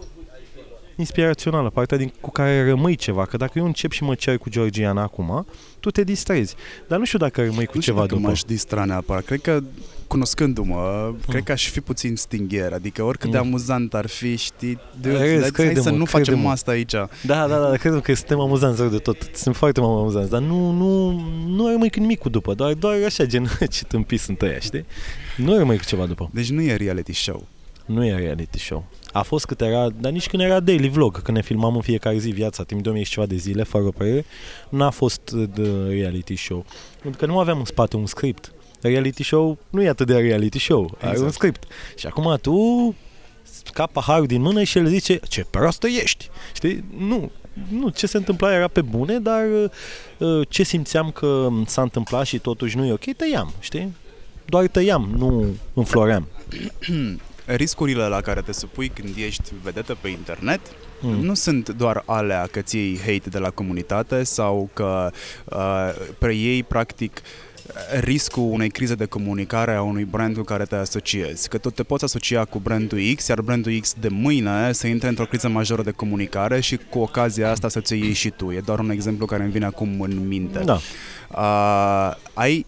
[1.00, 3.24] inspirațională, partea din, cu care rămâi ceva.
[3.24, 5.46] Că dacă eu încep și mă cer cu Georgiana acum,
[5.80, 6.54] tu te distrezi.
[6.88, 8.26] Dar nu știu dacă rămâi cu nu ceva dacă după.
[8.26, 9.24] m-aș distra neapărat.
[9.24, 9.60] Cred că,
[10.06, 11.18] cunoscându-mă, mm.
[11.28, 12.72] cred că aș fi puțin stingher.
[12.72, 13.32] Adică oricât mm.
[13.32, 16.50] de amuzant ar fi, știi, de, Râzi, hai crede-mă, să nu facem crede-mă.
[16.50, 16.92] asta aici.
[16.92, 19.30] Da, da, da, cred că suntem amuzanți rău de tot.
[19.34, 21.10] Sunt foarte amuzanți, dar nu, nu,
[21.46, 22.54] nu rămâi cu nimic cu după.
[22.54, 24.84] Doar, doar așa, gen, ce tâmpii sunt ăia, știi?
[25.36, 26.30] Nu rămâi cu ceva după.
[26.32, 27.46] Deci nu e reality show.
[27.86, 28.84] Nu e reality show.
[29.12, 32.18] A fost cât era, dar nici când era daily vlog, când ne filmam în fiecare
[32.18, 34.24] zi viața, timp de 1000 și ceva de zile, fără părere,
[34.68, 36.64] n-a fost uh, de reality show.
[37.02, 38.52] Pentru că nu aveam în spate un script.
[38.80, 41.02] Reality show nu e atât de reality show, exact.
[41.02, 41.34] are un Exact.
[41.34, 41.64] script.
[41.96, 42.94] Și acum tu
[43.42, 46.28] scap paharul din mână și el zice, ce proastă ești.
[46.54, 46.84] Știi?
[46.98, 47.30] Nu,
[47.68, 49.44] nu, ce se întâmpla era pe bune, dar
[50.18, 53.94] uh, ce simțeam că s-a întâmplat și totuși nu e ok, tăiam, știi?
[54.44, 56.28] Doar tăiam, nu înfloream.
[57.44, 60.60] Riscurile la care te supui când ești vedetă pe internet
[61.02, 61.20] Mm.
[61.24, 65.10] nu sunt doar alea că ți iei hate de la comunitate sau că
[65.44, 67.20] uh, preiei practic
[68.00, 71.48] riscul unei crize de comunicare a unui brand cu care te asociezi.
[71.48, 75.08] Că tu te poți asocia cu brandul X, iar brandul X de mâine să intre
[75.08, 78.50] într-o criză majoră de comunicare și cu ocazia asta să ți iei și tu.
[78.50, 80.58] E doar un exemplu care îmi vine acum în minte.
[80.58, 80.80] Da.
[81.30, 82.66] Uh, ai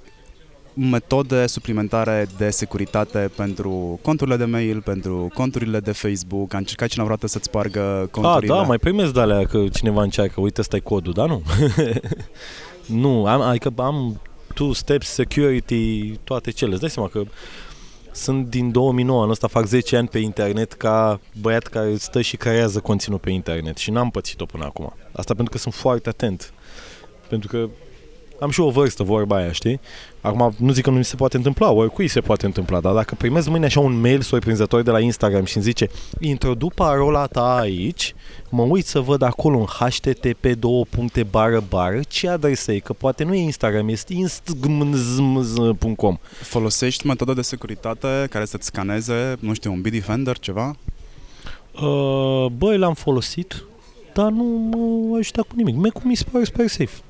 [0.75, 6.55] metode suplimentare de securitate pentru conturile de mail, pentru conturile de Facebook.
[6.55, 8.55] A încercat cineva vreodată să-ți spargă A, conturile?
[8.55, 11.43] da, mai primesc de alea că cineva încearcă, uite, ăsta e codul, dar nu.
[13.03, 14.21] nu, am, adică am
[14.55, 16.71] two steps security, toate cele.
[16.71, 17.23] Îți dai seama că
[18.13, 22.37] sunt din 2009, anul ăsta fac 10 ani pe internet ca băiat care stă și
[22.37, 24.95] creează conținut pe internet și n-am pățit-o până acum.
[25.13, 26.53] Asta pentru că sunt foarte atent.
[27.29, 27.69] Pentru că
[28.43, 29.81] am și o vârstă, vorba aia, știi?
[30.21, 33.15] Acum, nu zic că nu mi se poate întâmpla, oricui se poate întâmpla, dar dacă
[33.15, 35.89] primesc mâine așa un mail surprinzător de la Instagram și îmi zice
[36.21, 38.15] introdu parola ta aici,
[38.49, 42.93] mă uit să văd acolo în http două puncte bară bară ce adresă e, că
[42.93, 49.73] poate nu e Instagram, este instagram.com Folosești metode de securitate care să-ți scaneze, nu știu,
[49.73, 50.77] un Bitdefender, ceva?
[51.81, 53.65] uh, Băi, l-am folosit,
[54.15, 55.75] dar nu mă ajută cu nimic.
[55.75, 57.01] Mac-ul mi se pare super safe.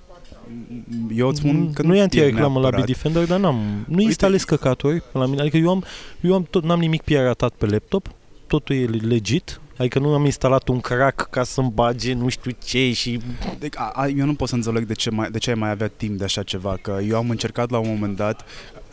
[1.15, 2.85] Eu îți spun că nu e anti-reclamă la neapărat.
[2.85, 5.41] Bitdefender, dar n-am, nu instalez căcaturi la mine.
[5.41, 5.85] Adică eu am,
[6.21, 8.09] eu am tot, n-am nimic piratat pe laptop,
[8.47, 9.61] totul e legit.
[9.77, 13.21] Adică nu am instalat un crack ca să-mi bage nu știu ce și...
[13.59, 15.71] Deci, a, a, eu nu pot să înțeleg de ce, mai, de ce ai mai
[15.71, 18.45] avea timp de așa ceva, că eu am încercat la un moment dat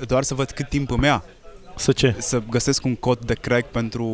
[0.08, 1.24] doar să văd cât timp îmi ia
[1.80, 2.16] Să ce?
[2.18, 4.06] să găsesc un cod de crack pentru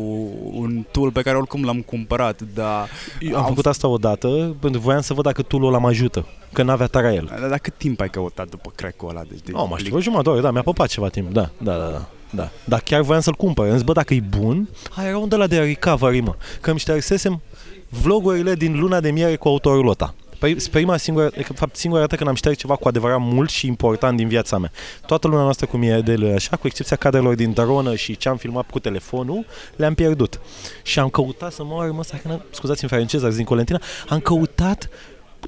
[0.52, 2.88] un tool pe care oricum l-am cumpărat, dar
[3.20, 4.28] Eu am făcut asta odată
[4.60, 7.26] pentru că voiam să văd dacă tool ăla mă ajută, că n-avea Tarael.
[7.40, 9.22] Dar, dar cât timp ai căutat după crack-ul ăla?
[9.28, 11.50] Deci, de, Nu, mă știu, o jumătate de oră, da, mi-a păpat ceva timp, da,
[11.58, 12.08] da, da, da.
[12.30, 12.48] Da.
[12.64, 13.66] Dar chiar voiam să-l cumpăr.
[13.66, 16.34] Am zis, bă, dacă e bun, aia era un de la de recovery, mă.
[16.60, 17.40] Că îmi ștersesem
[17.88, 20.14] vlogurile din luna de miere cu autorul ăsta.
[20.38, 23.66] Păi, prima singură, de fapt, singura dată când am șters ceva cu adevărat mult și
[23.66, 24.70] important din viața mea.
[25.06, 28.70] Toată luna noastră cu mierdele așa, cu excepția cadrelor din dronă și ce am filmat
[28.70, 30.40] cu telefonul, le-am pierdut.
[30.82, 34.88] Și am căutat să mă oară, ăsta, că n-am- scuzați-mi franceza, din Colentina, am căutat,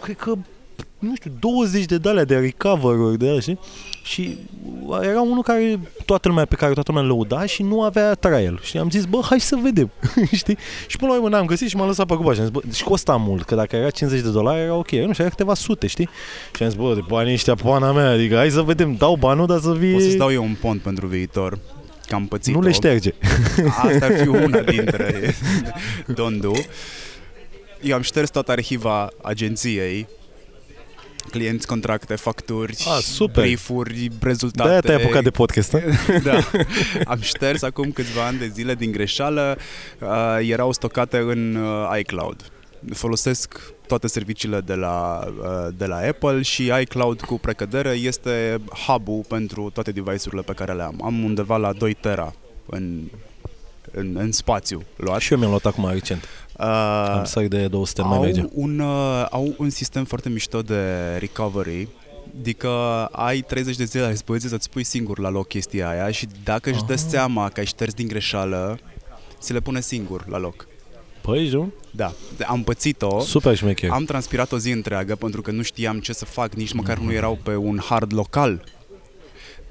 [0.03, 0.34] cred că
[0.99, 3.59] nu știu, 20 de dale de recover-uri de alea, știi?
[4.03, 4.39] Și
[5.03, 8.61] era unul care toată lumea pe care toată lumea îl lăuda și nu avea trial.
[8.63, 9.91] Și am zis, bă, hai să vedem,
[10.33, 10.57] știi?
[10.87, 12.61] Și până la urmă n-am găsit și m-am lăsat pe cuba și am zis, bă,
[12.73, 15.55] și costa mult, că dacă era 50 de dolari era ok, nu știu, era câteva
[15.55, 16.09] sute, știi?
[16.57, 19.47] Și am zis, bă, de banii ăștia pana mea, adică hai să vedem, dau banul,
[19.47, 19.93] dar să fie...
[19.93, 21.59] Pot să-ți dau eu un pont pentru viitor.
[22.07, 23.15] Că am pățit nu le șterge.
[23.69, 25.35] Asta ar fi una dintre
[26.19, 26.53] don't do.
[27.81, 30.09] Eu am șters toată arhiva agenției
[31.31, 33.43] clienți, contracte, facturi, Ah, super.
[33.45, 34.68] briefuri, rezultate.
[34.68, 35.81] De-aia te-ai apucat de podcast, hă?
[36.31, 36.39] da.
[37.05, 39.59] Am șters acum câțiva ani de zile din greșeală.
[40.01, 42.51] Uh, erau stocate în uh, iCloud.
[42.93, 49.24] Folosesc toate serviciile de la, uh, de la Apple și iCloud cu precădere este hub-ul
[49.29, 51.01] pentru toate device-urile pe care le am.
[51.05, 52.35] Am undeva la 2 tera
[52.66, 53.01] în,
[53.91, 55.20] în, în spațiu luat.
[55.20, 56.29] Și eu mi-am luat acum recent.
[56.59, 56.65] Uh,
[57.09, 58.41] Am sărit de 200, nu mai merge.
[58.41, 61.89] au un, uh, au un sistem foarte mișto de recovery
[62.41, 62.69] Adică
[63.13, 66.71] ai 30 de zile la dispoziție să-ți pui singur la loc chestia aia și dacă
[66.71, 66.99] își dă Ah.
[67.09, 68.79] seama că ai șters din greșeală,
[69.41, 70.67] ți le pune singur la loc.
[71.21, 71.73] Păi, nu?
[71.91, 72.13] Da,
[72.47, 73.21] am pățit-o.
[73.21, 73.91] Super șmecher.
[73.91, 77.13] Am transpirat o zi întreagă pentru că nu știam ce să fac, nici măcar nu
[77.13, 78.65] erau pe un hard local.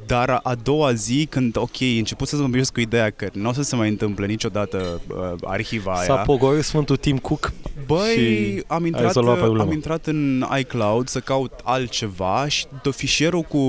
[0.07, 3.53] Dar a doua zi, când, ok, început să mă obișnuiesc cu ideea că nu o
[3.53, 6.21] să se mai întâmple niciodată uh, arhiva S-a aia.
[6.21, 7.51] pogorât Sfântul Tim Cook
[7.85, 9.63] Băi, și am ai intrat, rezolvat problema.
[9.63, 13.59] am intrat în iCloud să caut altceva și do- fișierul cu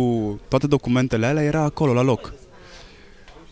[0.48, 2.32] toate documentele alea era acolo, la loc.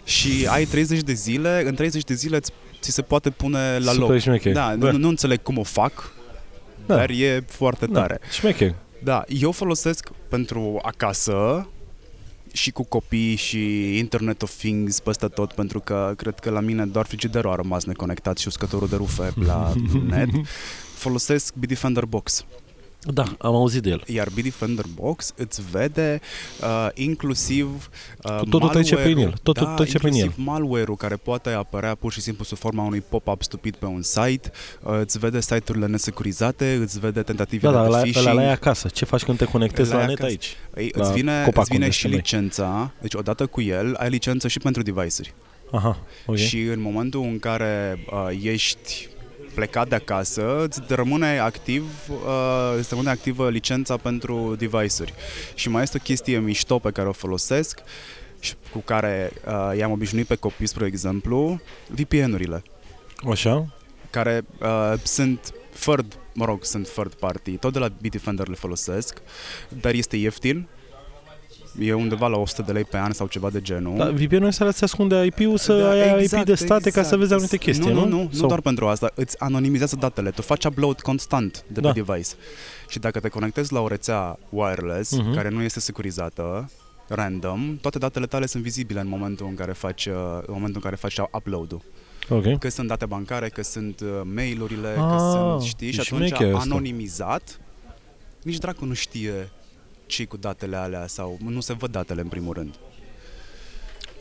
[0.04, 3.90] Și ai 30 de zile, în 30 de zile ți, ți se poate pune la
[3.92, 4.18] Super loc.
[4.18, 4.52] șmecher.
[4.52, 4.90] Da, Da.
[4.90, 6.12] Nu, nu înțeleg cum o fac,
[6.86, 6.94] Da.
[6.96, 8.18] dar e foarte tare.
[8.22, 8.74] Da, șmecher.
[9.02, 11.66] Da, eu folosesc pentru acasă
[12.56, 16.86] și cu copii și Internet of Things peste tot, pentru că cred că la mine
[16.86, 19.72] doar frigiderul a rămas neconectat și uscătorul de rufe la
[20.10, 20.28] net.
[20.94, 22.44] Folosesc Bitdefender Box.
[23.00, 24.02] Da, am auzit de el.
[24.06, 26.20] Iar Bitdefender Box îți vede
[26.62, 27.66] uh, inclusiv
[28.22, 29.14] uh, Totul trece malware-ul.
[29.14, 32.58] prin el, totul da, trece prin inclusiv malware-ul care poate apărea pur și simplu sub
[32.58, 34.50] forma unui pop-up stupid pe un site,
[34.82, 38.26] uh, îți vede site-urile nesecurizate, îți vede Da, tentativele dar de ăla, phishing.
[38.26, 38.88] ăla la acasă.
[38.88, 40.30] Ce faci când te conectezi Ăla la e net acasă.
[40.30, 40.56] aici?
[40.76, 42.28] Ei, La îți vine, copacul îți vine unde și suntem noi.
[42.30, 45.34] licența, deci odată cu el ai licență și pentru device-uri.
[45.72, 46.36] Aha, ok.
[46.36, 49.08] Și în momentul în care uh, ești
[49.56, 55.14] plecat de acasă, îți rămâne activ, uh, îți rămâne activă licența pentru device-uri.
[55.54, 57.80] Și mai este o chestie mișto pe care o folosesc
[58.40, 62.62] și cu care uh, i-am obișnuit pe copii, spre exemplu, VPN-urile,
[63.30, 63.74] Așa?
[64.10, 69.22] care uh, sunt third, mă rog, sunt third party, tot de la Bitdefender le folosesc,
[69.80, 70.68] dar este ieftin,
[71.80, 73.96] e undeva la 100 de lei pe an sau ceva de genul.
[73.96, 77.06] Dar VPN-ul ăsta se ascunde IP-ul să Da, ai exact, IP de state ca exact.
[77.06, 77.94] să vezi anumite chestii, nu?
[77.94, 78.00] nu?
[78.04, 79.10] Nu, nu, nu Sau- doar pentru asta.
[79.14, 80.30] Îți anonimizează datele.
[80.30, 81.92] Tu faci upload constant de Da.
[81.92, 82.30] pe device.
[82.88, 85.34] Și dacă te conectezi la o rețea wireless, Mhm.
[85.34, 86.70] care nu este securizată,
[87.08, 90.80] random, toate datele tale sunt vizibile în momentul în care faci, uh, în momentul în
[90.80, 91.80] care faci upload-ul.
[92.28, 92.58] Ok.
[92.58, 96.26] Că sunt date bancare, că sunt uh, mail-urile, Ah, că sunt, știi, și e atunci
[96.28, 96.68] șmecher asta.
[96.70, 97.60] anonimizat,
[98.42, 99.48] nici dracu nu știe
[100.06, 102.74] ce cu datele alea sau nu se văd datele în primul rând.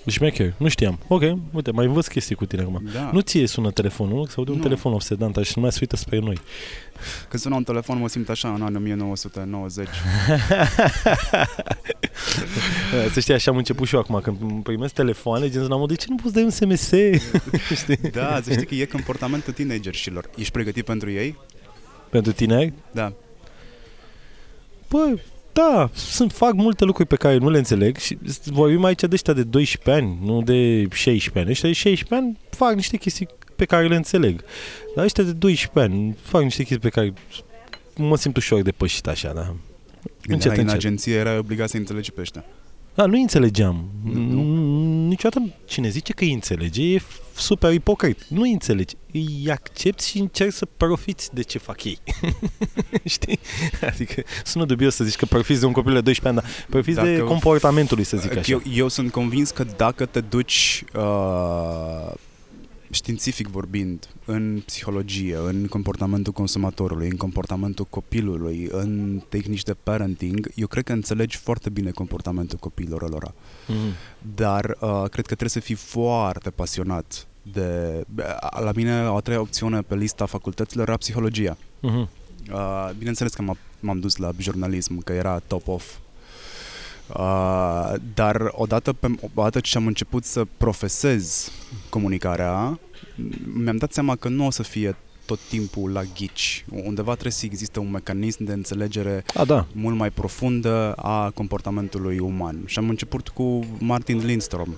[0.08, 1.00] Șmecher, nu știam.
[1.08, 1.22] Ok,
[1.54, 2.82] uite, mai învăț chestii cu tine acum.
[2.94, 3.10] Da.
[3.14, 4.26] Nu ție sună telefonul, nu?
[4.26, 4.64] Sau de un Nu.
[4.64, 6.38] telefon obsedant și nu mai se uită spre noi.
[7.30, 9.88] Când sună un telefon mă simt așa în anul 1990.
[13.12, 15.96] Să știi, așa am început și eu acum, când îmi primesc telefoane, gen la modul,
[15.96, 16.92] de ce nu poți da un SMS?
[17.82, 17.98] Știi?
[18.12, 20.30] Da, să știi că e comportamentul teenagerșilor.
[20.38, 21.38] Ești pregătit pentru ei?
[22.10, 22.74] Pentru tine?
[22.92, 23.14] Da.
[24.90, 25.14] Bă,
[25.56, 29.34] da, sunt, fac multe lucruri pe care nu le înțeleg și vorbim aici de ăștia
[29.34, 31.50] de 12 ani, nu de 16 ani.
[31.50, 34.44] Ăștia de 16 ani fac niște chestii pe care le înțeleg.
[34.96, 37.14] Dar ăștia de 12 ani fac niște chestii pe care
[37.96, 39.56] mă simt ușor depășit așa, da.
[40.28, 40.76] Încet, în încet.
[40.76, 42.46] agenție era obligat să înțelegi pe ăștia.
[42.96, 43.86] Da, nu înțelegeam.
[44.04, 44.42] Nu?
[44.42, 48.26] Mm, Niciodată cine zice că îi înțelege e f- super ipocrit.
[48.28, 48.96] Nu îi înțelegi.
[49.12, 51.98] Îi accepti și încerci să profiți de ce fac ei.
[53.04, 53.40] Știi?
[53.82, 57.00] Adică sună dubios să zici că profiți de un copil de 12 ani, dar profiți
[57.02, 58.52] de Dacă- comportamentul lui, să zic așa.
[58.52, 62.14] Eu, eu sunt convins că dacă te duci uh,
[62.92, 70.68] științific vorbind în psihologie, în comportamentul consumatorului, în comportamentul copilului, în tehnici de parenting, eu
[70.68, 73.34] cred că înțelegi foarte bine comportamentul copiilor lor.
[73.68, 73.94] Mhm.
[74.36, 78.02] Dar uh, cred că trebuie să fii foarte pasionat de...
[78.60, 81.58] La mine o a treia opțiune pe lista facultăților era psihologia.
[81.80, 82.10] Mhm.
[82.52, 85.96] Uh, bineînțeles că m-a, m-am dus la jurnalism, că era top off.
[87.08, 91.52] Uh, dar odată, pe, odată ce am început să profesez
[91.90, 92.80] comunicarea,
[93.64, 94.96] mi-am dat seama că nu o să fie
[95.26, 96.66] tot timpul la ghici.
[96.84, 99.66] Undeva trebuie să existe un mecanism de înțelegere A, da.
[99.72, 102.58] mult mai profundă a comportamentului uman.
[102.66, 104.76] Și am început cu Martin Lindstrom,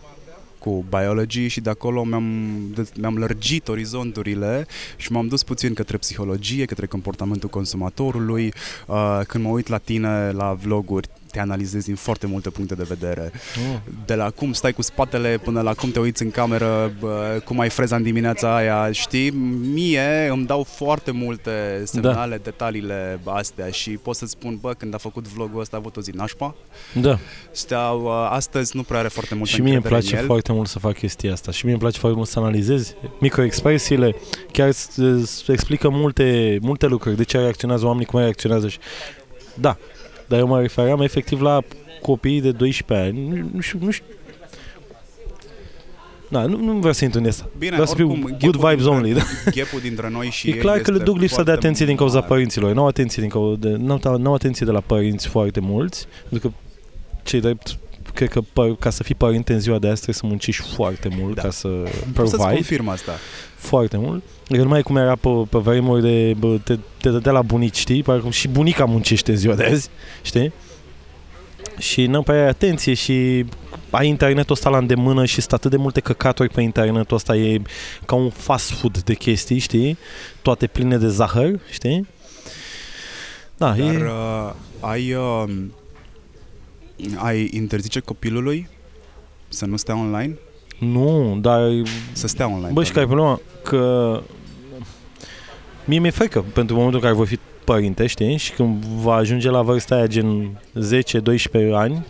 [0.59, 4.65] cu biology și de acolo mi-am, de- mi-am lărgit orizonturile
[4.97, 8.53] și m-am dus puțin către psihologie, către comportamentul consumatorului.
[8.87, 11.07] Uh, când mă uit la tine, la vloguri,
[11.37, 13.31] te analizezi din foarte multe puncte de vedere.
[13.57, 13.81] Mm.
[14.05, 17.59] De la cum stai cu spatele până la cum te uiți în cameră, bă, cum
[17.59, 19.29] ai freza în dimineața aia, știi?
[19.73, 22.41] Mie îmi dau foarte multe semnale, da.
[22.43, 26.01] detaliile astea și pot să-ți spun, bă, când a făcut vlogul ăsta a avut o
[26.01, 26.55] zi nașpa.
[27.01, 27.19] Da.
[27.51, 30.27] Steau, uh, astăzi nu prea are foarte mult Și mie îmi încredere place în el.
[30.27, 31.51] foarte mult să fac chestia asta.
[31.51, 34.15] Și mie îmi place foarte mult să analizez microexpresiile.
[34.51, 37.15] Chiar îți, îți explică multe, multe lucruri.
[37.15, 38.67] De ce reacționează oamenii, cum reacționează.
[38.67, 38.77] Și...
[39.59, 39.77] Da.
[40.27, 41.61] Dar eu mă refeream efectiv la
[42.01, 43.27] copiii de 12 ani.
[43.27, 44.05] Nu, nu știu, nu știu.
[46.29, 47.49] Da, nu, nu vreau să intru în asta.
[47.57, 49.13] Bine, Vreau să fiu oricum, good gapul vibes dintre- only.
[49.13, 49.21] Da?
[49.61, 51.85] Gapul dintre noi și E ei clar că le este duc lipsa de foarte atenție
[51.85, 52.27] din cauza mare.
[52.27, 52.73] părinților.
[52.73, 56.49] Nu au atenție, din cauza de, n-au, n-au atenție de la părinți foarte mulți, pentru
[56.49, 56.55] că
[57.23, 57.77] cei drept
[58.17, 61.09] cred că pă- ca să fii părinte în ziua de azi trebuie să muncești foarte
[61.19, 61.41] mult Da.
[61.41, 63.11] ca să Pot să-ți provide confirm asta.
[63.55, 64.23] foarte mult.
[64.49, 67.41] Adică nu mai e cum era pe, pe vremuri de bă, te, te dădea la
[67.41, 68.03] bunici, știi?
[68.03, 69.89] Parcă și bunica muncește în ziua de azi,
[70.21, 70.51] știi?
[71.77, 73.45] Și nu prea ai atenție și
[73.89, 77.61] ai internetul ăsta la îndemână și sunt atât de multe căcaturi pe internetul ăsta, e
[78.05, 79.97] ca un fast food de chestii, știi?
[80.41, 82.07] Toate pline de zahăr, știi?
[83.57, 83.97] Da, Dar e...
[84.05, 85.43] uh, ai, uh,
[87.15, 88.69] ai interzice copilului
[89.47, 90.37] să nu stea online?
[90.79, 91.71] Nu, dar
[92.11, 92.73] Să stea online.
[92.73, 93.41] Bă, și care e problema?
[93.63, 94.21] Că
[95.85, 98.37] mie mi-e frică pentru momentul în care voi fi părinte, știi?
[98.37, 100.59] Și când va ajunge la vârsta aia gen
[101.69, 102.05] 10-12 ani,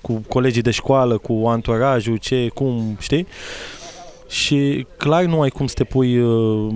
[0.00, 3.26] cu colegii de școală, cu anturajul, ce, cum, știi?
[4.28, 6.74] Și clar nu ai cum să te pui uh,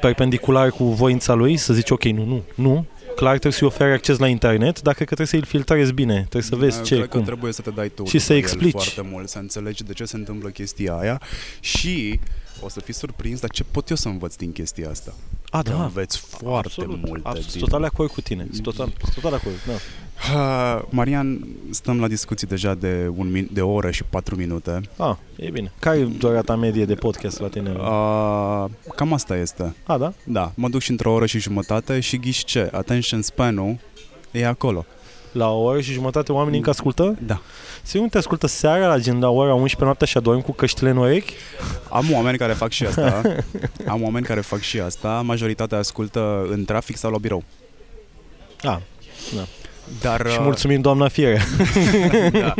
[0.00, 2.84] perpendicular cu voința lui, să zici ok, nu, nu, nu.
[3.18, 6.42] Clar trebuie să-i oferi acces la internet, dar cred că trebuie să-i filtrezi bine, trebuie
[6.42, 7.20] să vezi Eu ce, cred cum.
[7.20, 8.72] că trebuie să te dai tu Și după să el explici.
[8.72, 11.20] foarte mult, să înțelegi de ce se întâmplă chestia aia
[11.60, 12.20] și
[12.60, 15.12] o să fii surprins, dar ce pot eu să învăț din chestia asta?
[15.50, 17.20] A, Că da, înveți foarte absolut, multe.
[17.28, 19.72] absolut, din- sunt total de acord cu tine, sunt total, sunt total de acord, da.
[20.34, 24.80] Uh, Marian, stăm la discuții deja de, un min- de o oră și patru minute.
[24.96, 25.72] Ah, e bine.
[25.78, 27.70] Care e durata medie de podcast la tine?
[27.70, 28.64] Uh,
[28.96, 29.74] cam asta este.
[29.86, 30.12] A, da?
[30.24, 32.68] Da, mă duc și într-o oră și jumătate și ghiși ce?
[32.72, 33.78] Attention span-ul
[34.30, 34.84] e acolo.
[35.38, 37.18] La o oră și jumătate oamenii încă ascultă?
[37.26, 37.40] Da.
[37.82, 40.90] Se nu te ascultă seara la gen la ora 11 noaptea și adormi cu căștile
[40.90, 41.34] în urechi?
[41.90, 43.22] Am oameni care fac și asta.
[43.92, 45.22] Am oameni care fac și asta.
[45.24, 47.44] Majoritatea ascultă în trafic sau la birou.
[48.62, 48.82] A,
[50.00, 51.40] Dar, și uh, mulțumim doamna Fiere.
[52.32, 52.54] da.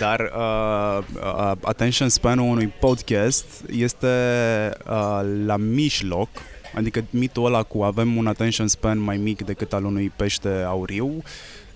[0.00, 4.06] Dar uh, uh, attention span-ul unui podcast este
[4.88, 6.28] uh, la mijloc,
[6.74, 11.22] adică mitul ăla cu avem un attention span mai mic decât al unui pește auriu,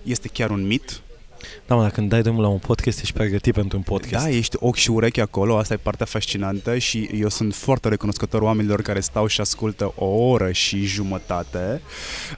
[0.03, 1.01] este chiar un mit.
[1.67, 4.23] Da, mă, dacă când dai drumul la un podcast, ești pregătit pentru un podcast.
[4.25, 8.41] Da, ești ochi și urechi acolo, asta e partea fascinantă și eu sunt foarte recunoscător
[8.41, 11.81] oamenilor care stau și ascultă o oră și jumătate.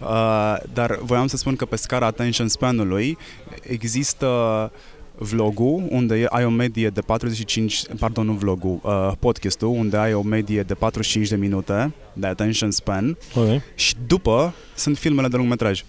[0.02, 3.18] Uh, dar voiam să spun că pe scara attention span-ului
[3.62, 4.72] există
[5.16, 10.14] vlogul, unde e- ai o medie de 45, pardon, nu vlogul, uh, podcastul, unde ai
[10.14, 13.62] o medie de 45 de minute de attention span Ok.
[13.76, 15.84] și după sunt filmele de lungmetraj.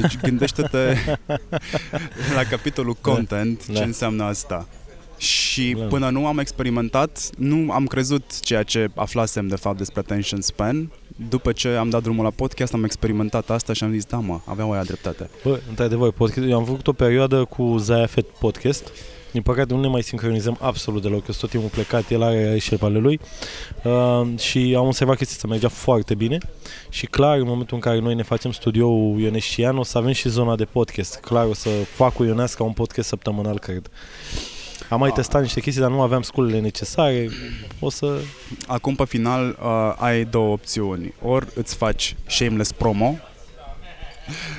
[0.00, 0.96] Deci gândește-te
[2.36, 3.72] la capitolul content Da.
[3.78, 4.68] ce înseamnă asta.
[5.18, 5.84] Și Da.
[5.84, 10.90] până nu am experimentat, nu am crezut ceea ce aflasem de fapt despre attention span.
[11.28, 14.40] După ce am dat drumul la podcast, am experimentat asta și am zis, da mă,
[14.44, 15.30] avea oia dreptate.
[15.44, 18.88] Bă, într-adevăr, podcast, eu am făcut o perioadă cu Zaya Fet Podcast.
[19.36, 21.18] Din păcate nu ne mai sincronizăm absolut deloc.
[21.18, 23.20] Eu sunt tot timpul plecat, el are și ale lui.
[23.84, 26.38] Uh, și am observat chestia asta, mergea foarte bine.
[26.88, 30.28] Și clar, în momentul în care noi ne facem studioul Ionescian, o să avem și
[30.28, 31.16] zona de podcast.
[31.16, 33.90] Clar, o să fac cu Ionesca un podcast săptămânal, cred.
[34.88, 35.14] Am mai Ah.
[35.14, 37.28] testat niște chestii, dar nu aveam sculele necesare.
[37.80, 38.18] O să...
[38.66, 41.14] Acum, pe final, uh, ai două opțiuni.
[41.22, 43.18] Ori îți faci shameless promo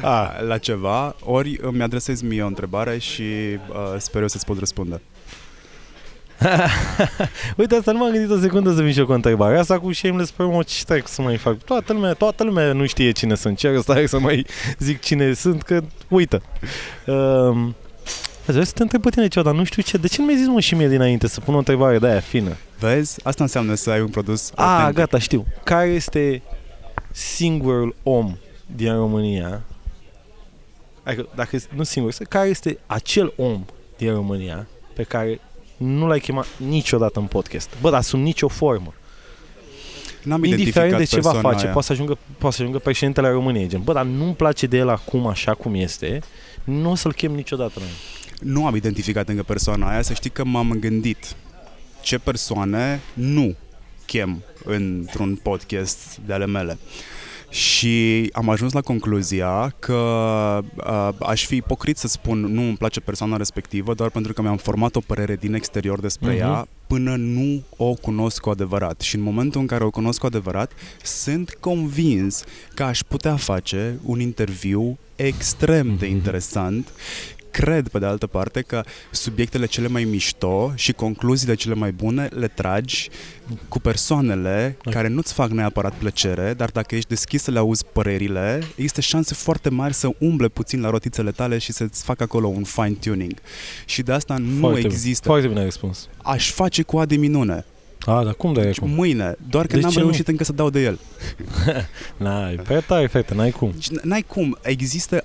[0.01, 4.59] A, la ceva, ori îmi adresezi mie o întrebare și uh, sper eu să-ți pot
[4.59, 5.01] răspunde.
[7.57, 9.57] Uite, asta nu m-am gândit o secundă să vin și eu cu o întrebare.
[9.57, 11.57] Asta cu shameless promo, ce stai să mai fac?
[11.57, 13.57] Toată lumea, toată lumea nu știe cine sunt.
[13.57, 14.45] Ce stai să mai
[14.80, 16.41] zic cine sunt, că uită.
[17.05, 17.76] Um,
[18.45, 19.97] Vreau să te întreb pe tine ceva, dar nu știu ce.
[19.97, 22.20] De ce nu mi-ai zis mă și mie dinainte să pun o întrebare de aia
[22.20, 22.55] fină?
[22.80, 23.20] Vezi?
[23.24, 24.95] Asta înseamnă să ai un produs A, autentic.
[24.95, 25.45] gata, știu.
[25.63, 26.41] Care este
[27.11, 28.38] singurul om
[28.76, 29.61] din România?
[31.03, 33.65] Adică, dacă este, nu singur, este- care este acel om
[33.97, 35.39] din România pe care
[35.78, 37.70] nu l-ai chemat niciodată în podcast?
[37.82, 38.93] Bă, dar sub nicio formă.
[40.24, 41.72] N-am Indiferent identificat de ce va persoana face, aia.
[41.72, 44.89] poate să, ajungă, poate să ajungă președintele României, gen, bă, dar nu-mi place de el
[44.89, 46.20] acum așa cum este,
[46.63, 47.89] nu o să-l chem niciodată noi.
[48.41, 51.36] Nu am identificat încă persoana aia, să știi că m-am gândit
[52.01, 53.55] ce persoane nu
[54.05, 56.78] chem într-un podcast de ale mele.
[57.50, 59.93] Și am ajuns la concluzia că
[60.78, 64.58] uh, aș fi ipocrit să spun nu îmi place persoana respectivă doar pentru că mi-am
[64.58, 66.39] format o părere din exterior despre Mhm.
[66.39, 69.02] ea până nu o cunosc cu adevărat.
[69.02, 70.72] Și în momentul în care o cunosc cu adevărat,
[71.04, 72.43] sunt convins
[72.74, 76.16] că aș putea face un interviu extrem de Mhm.
[76.16, 76.88] interesant
[77.52, 82.30] cred, pe de altă parte, că subiectele cele mai mișto și concluziile cele mai bune
[82.34, 83.10] le tragi
[83.68, 84.93] cu persoanele Ok.
[84.93, 89.34] care nu-ți fac neapărat plăcere, dar dacă ești deschis să le auzi părerile, există șanse
[89.34, 93.34] foarte mari să umble puțin la rotițele tale și să-ți facă acolo un fine-tuning.
[93.86, 94.94] Și de asta nu Foarte bine.
[94.94, 95.28] există.
[95.28, 96.07] Foarte bine ai răspuns.
[96.24, 97.65] Aș face cu A de minune.
[98.06, 98.90] A, dar cum dai acum?
[98.90, 100.03] Mâine, doar că De n-am ce nu?
[100.06, 100.99] reușit încă să dau de el.
[102.18, 103.72] N-ai, prea tare, fete, n-ai cum.
[103.74, 105.24] Deci n- n-ai cum, există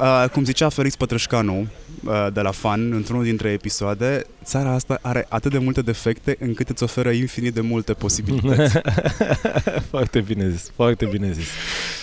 [0.00, 1.66] Uh, cum zicea Felix Pătrășcanu,
[2.04, 6.68] uh, de la fan într-unul dintre episoade, țara asta are atât de multe defecte încât
[6.68, 8.78] îți oferă infinit de multe posibilități.
[9.90, 11.46] foarte bine zis, foarte bine zis.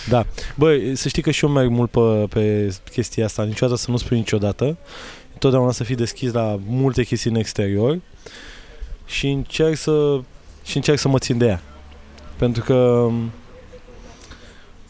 [0.10, 0.26] Da.
[0.56, 3.98] Băi, să știi că și eu merg mult pe, pe chestia asta, niciodată să nu
[3.98, 4.78] spui niciodată.
[5.40, 8.00] Totdeauna să fii deschis la multe chestii în exterior
[9.06, 10.20] și încerc să,
[10.64, 11.62] și încerc să mă țin de ea.
[12.38, 13.10] Pentru că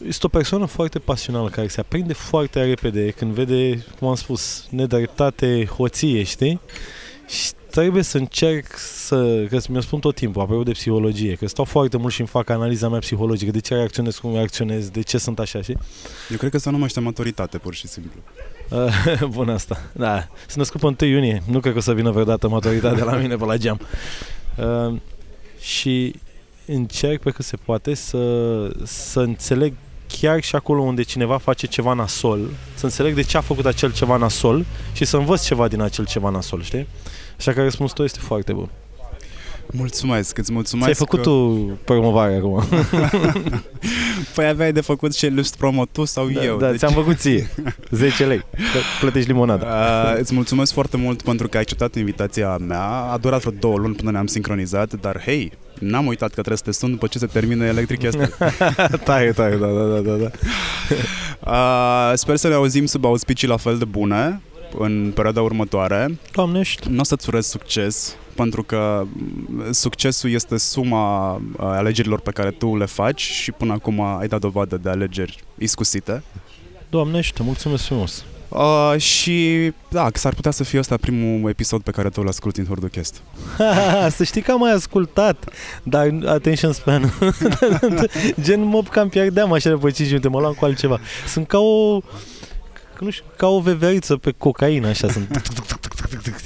[0.06, 4.66] este o persoană foarte pasională care se aprinde foarte repede când vede, cum am spus,
[4.70, 6.60] nedreptate, hoție, știi?
[7.28, 11.64] Și trebuie să încerc să, că mi-o spun tot timpul, apropo de psihologie, că stau
[11.64, 15.18] foarte mult și îmi fac analiza mea psihologică, de ce reacționez cum reacționez, de ce
[15.18, 15.76] sunt așa, și
[16.30, 18.20] Eu cred că să nu mai maturitate, pur și simplu.
[19.34, 20.28] Bun asta, da.
[20.46, 23.36] Sunt născut pe 1 iunie, nu cred că o să vină vreodată maturitatea la mine
[23.36, 23.80] pe la geam.
[24.56, 24.96] Uh,
[25.60, 26.14] și
[26.66, 29.72] încerc pe cât se poate să, să înțeleg
[30.20, 33.92] chiar și acolo unde cineva face ceva nasol, să înțeleg de ce a făcut acel
[33.92, 36.86] ceva nasol și să învăț ceva din acel ceva nasol, știi?
[37.38, 38.70] Așa că răspunsul tău este foarte bun.
[39.66, 41.24] Mulțumesc, îți mulțumesc Ți-ai făcut că...
[41.24, 42.64] tu promovare acum.
[44.34, 46.56] păi aveai de făcut și lust promo tu sau da, eu?
[46.56, 46.78] Da, deci...
[46.78, 47.50] ți-am făcut ție.
[47.90, 48.44] 10 lei.
[49.00, 49.66] Plătești limonada.
[49.66, 52.86] Uh, îți mulțumesc foarte mult pentru că ai acceptat invitația mea.
[52.88, 55.52] A durat vreo două luni până ne-am sincronizat, dar hei,
[55.84, 58.30] n-am uitat că trebuie să te sun după ce se termină Electric este.
[59.04, 60.30] tare, tare, da, da, da, da.
[61.50, 64.40] Uh, sper să ne auzim sub auspicii la fel de bune
[64.78, 66.18] în perioada următoare.
[66.32, 66.88] Doamne, ești.
[66.88, 69.06] Nu o să-ți urez succes, pentru că
[69.70, 74.76] succesul este suma alegerilor pe care tu le faci și până acum ai dat dovadă
[74.76, 76.22] de alegeri iscusite.
[76.90, 78.24] Doamne, ești, mulțumesc frumos.
[78.48, 82.60] Uh, și da, s-ar putea să fie ăsta primul episod pe care tu îl asculti
[82.60, 83.22] în Hordocast.
[84.16, 85.44] să știi că am mai ascultat,
[85.82, 87.12] dar attention span.
[88.44, 91.00] Gen mă cam pierdeam așa după 5 minute, mă luam cu altceva.
[91.26, 92.00] Sunt ca o
[92.98, 95.42] nu știu, ca o veveriță pe cocaină, așa sunt.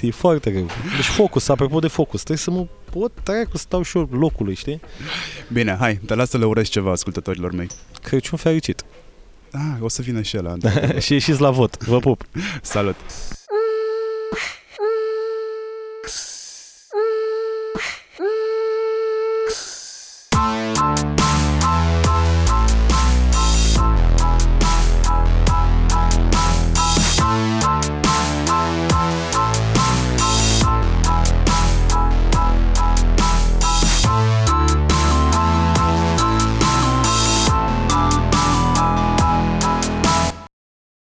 [0.00, 0.66] E foarte greu.
[0.96, 4.54] Deci focus, apropo de focus, trebuie să mă pot treacă să stau și eu locului,
[4.54, 4.80] știi?
[5.52, 7.66] Bine, hai, te las să le urez ceva ascultătorilor mei.
[8.02, 8.84] Crăciun fericit.
[9.52, 10.54] Ah, o să vină și ăla.
[11.04, 11.84] și ieșiți la vot.
[11.84, 12.24] Vă pup.
[12.62, 12.96] Salut!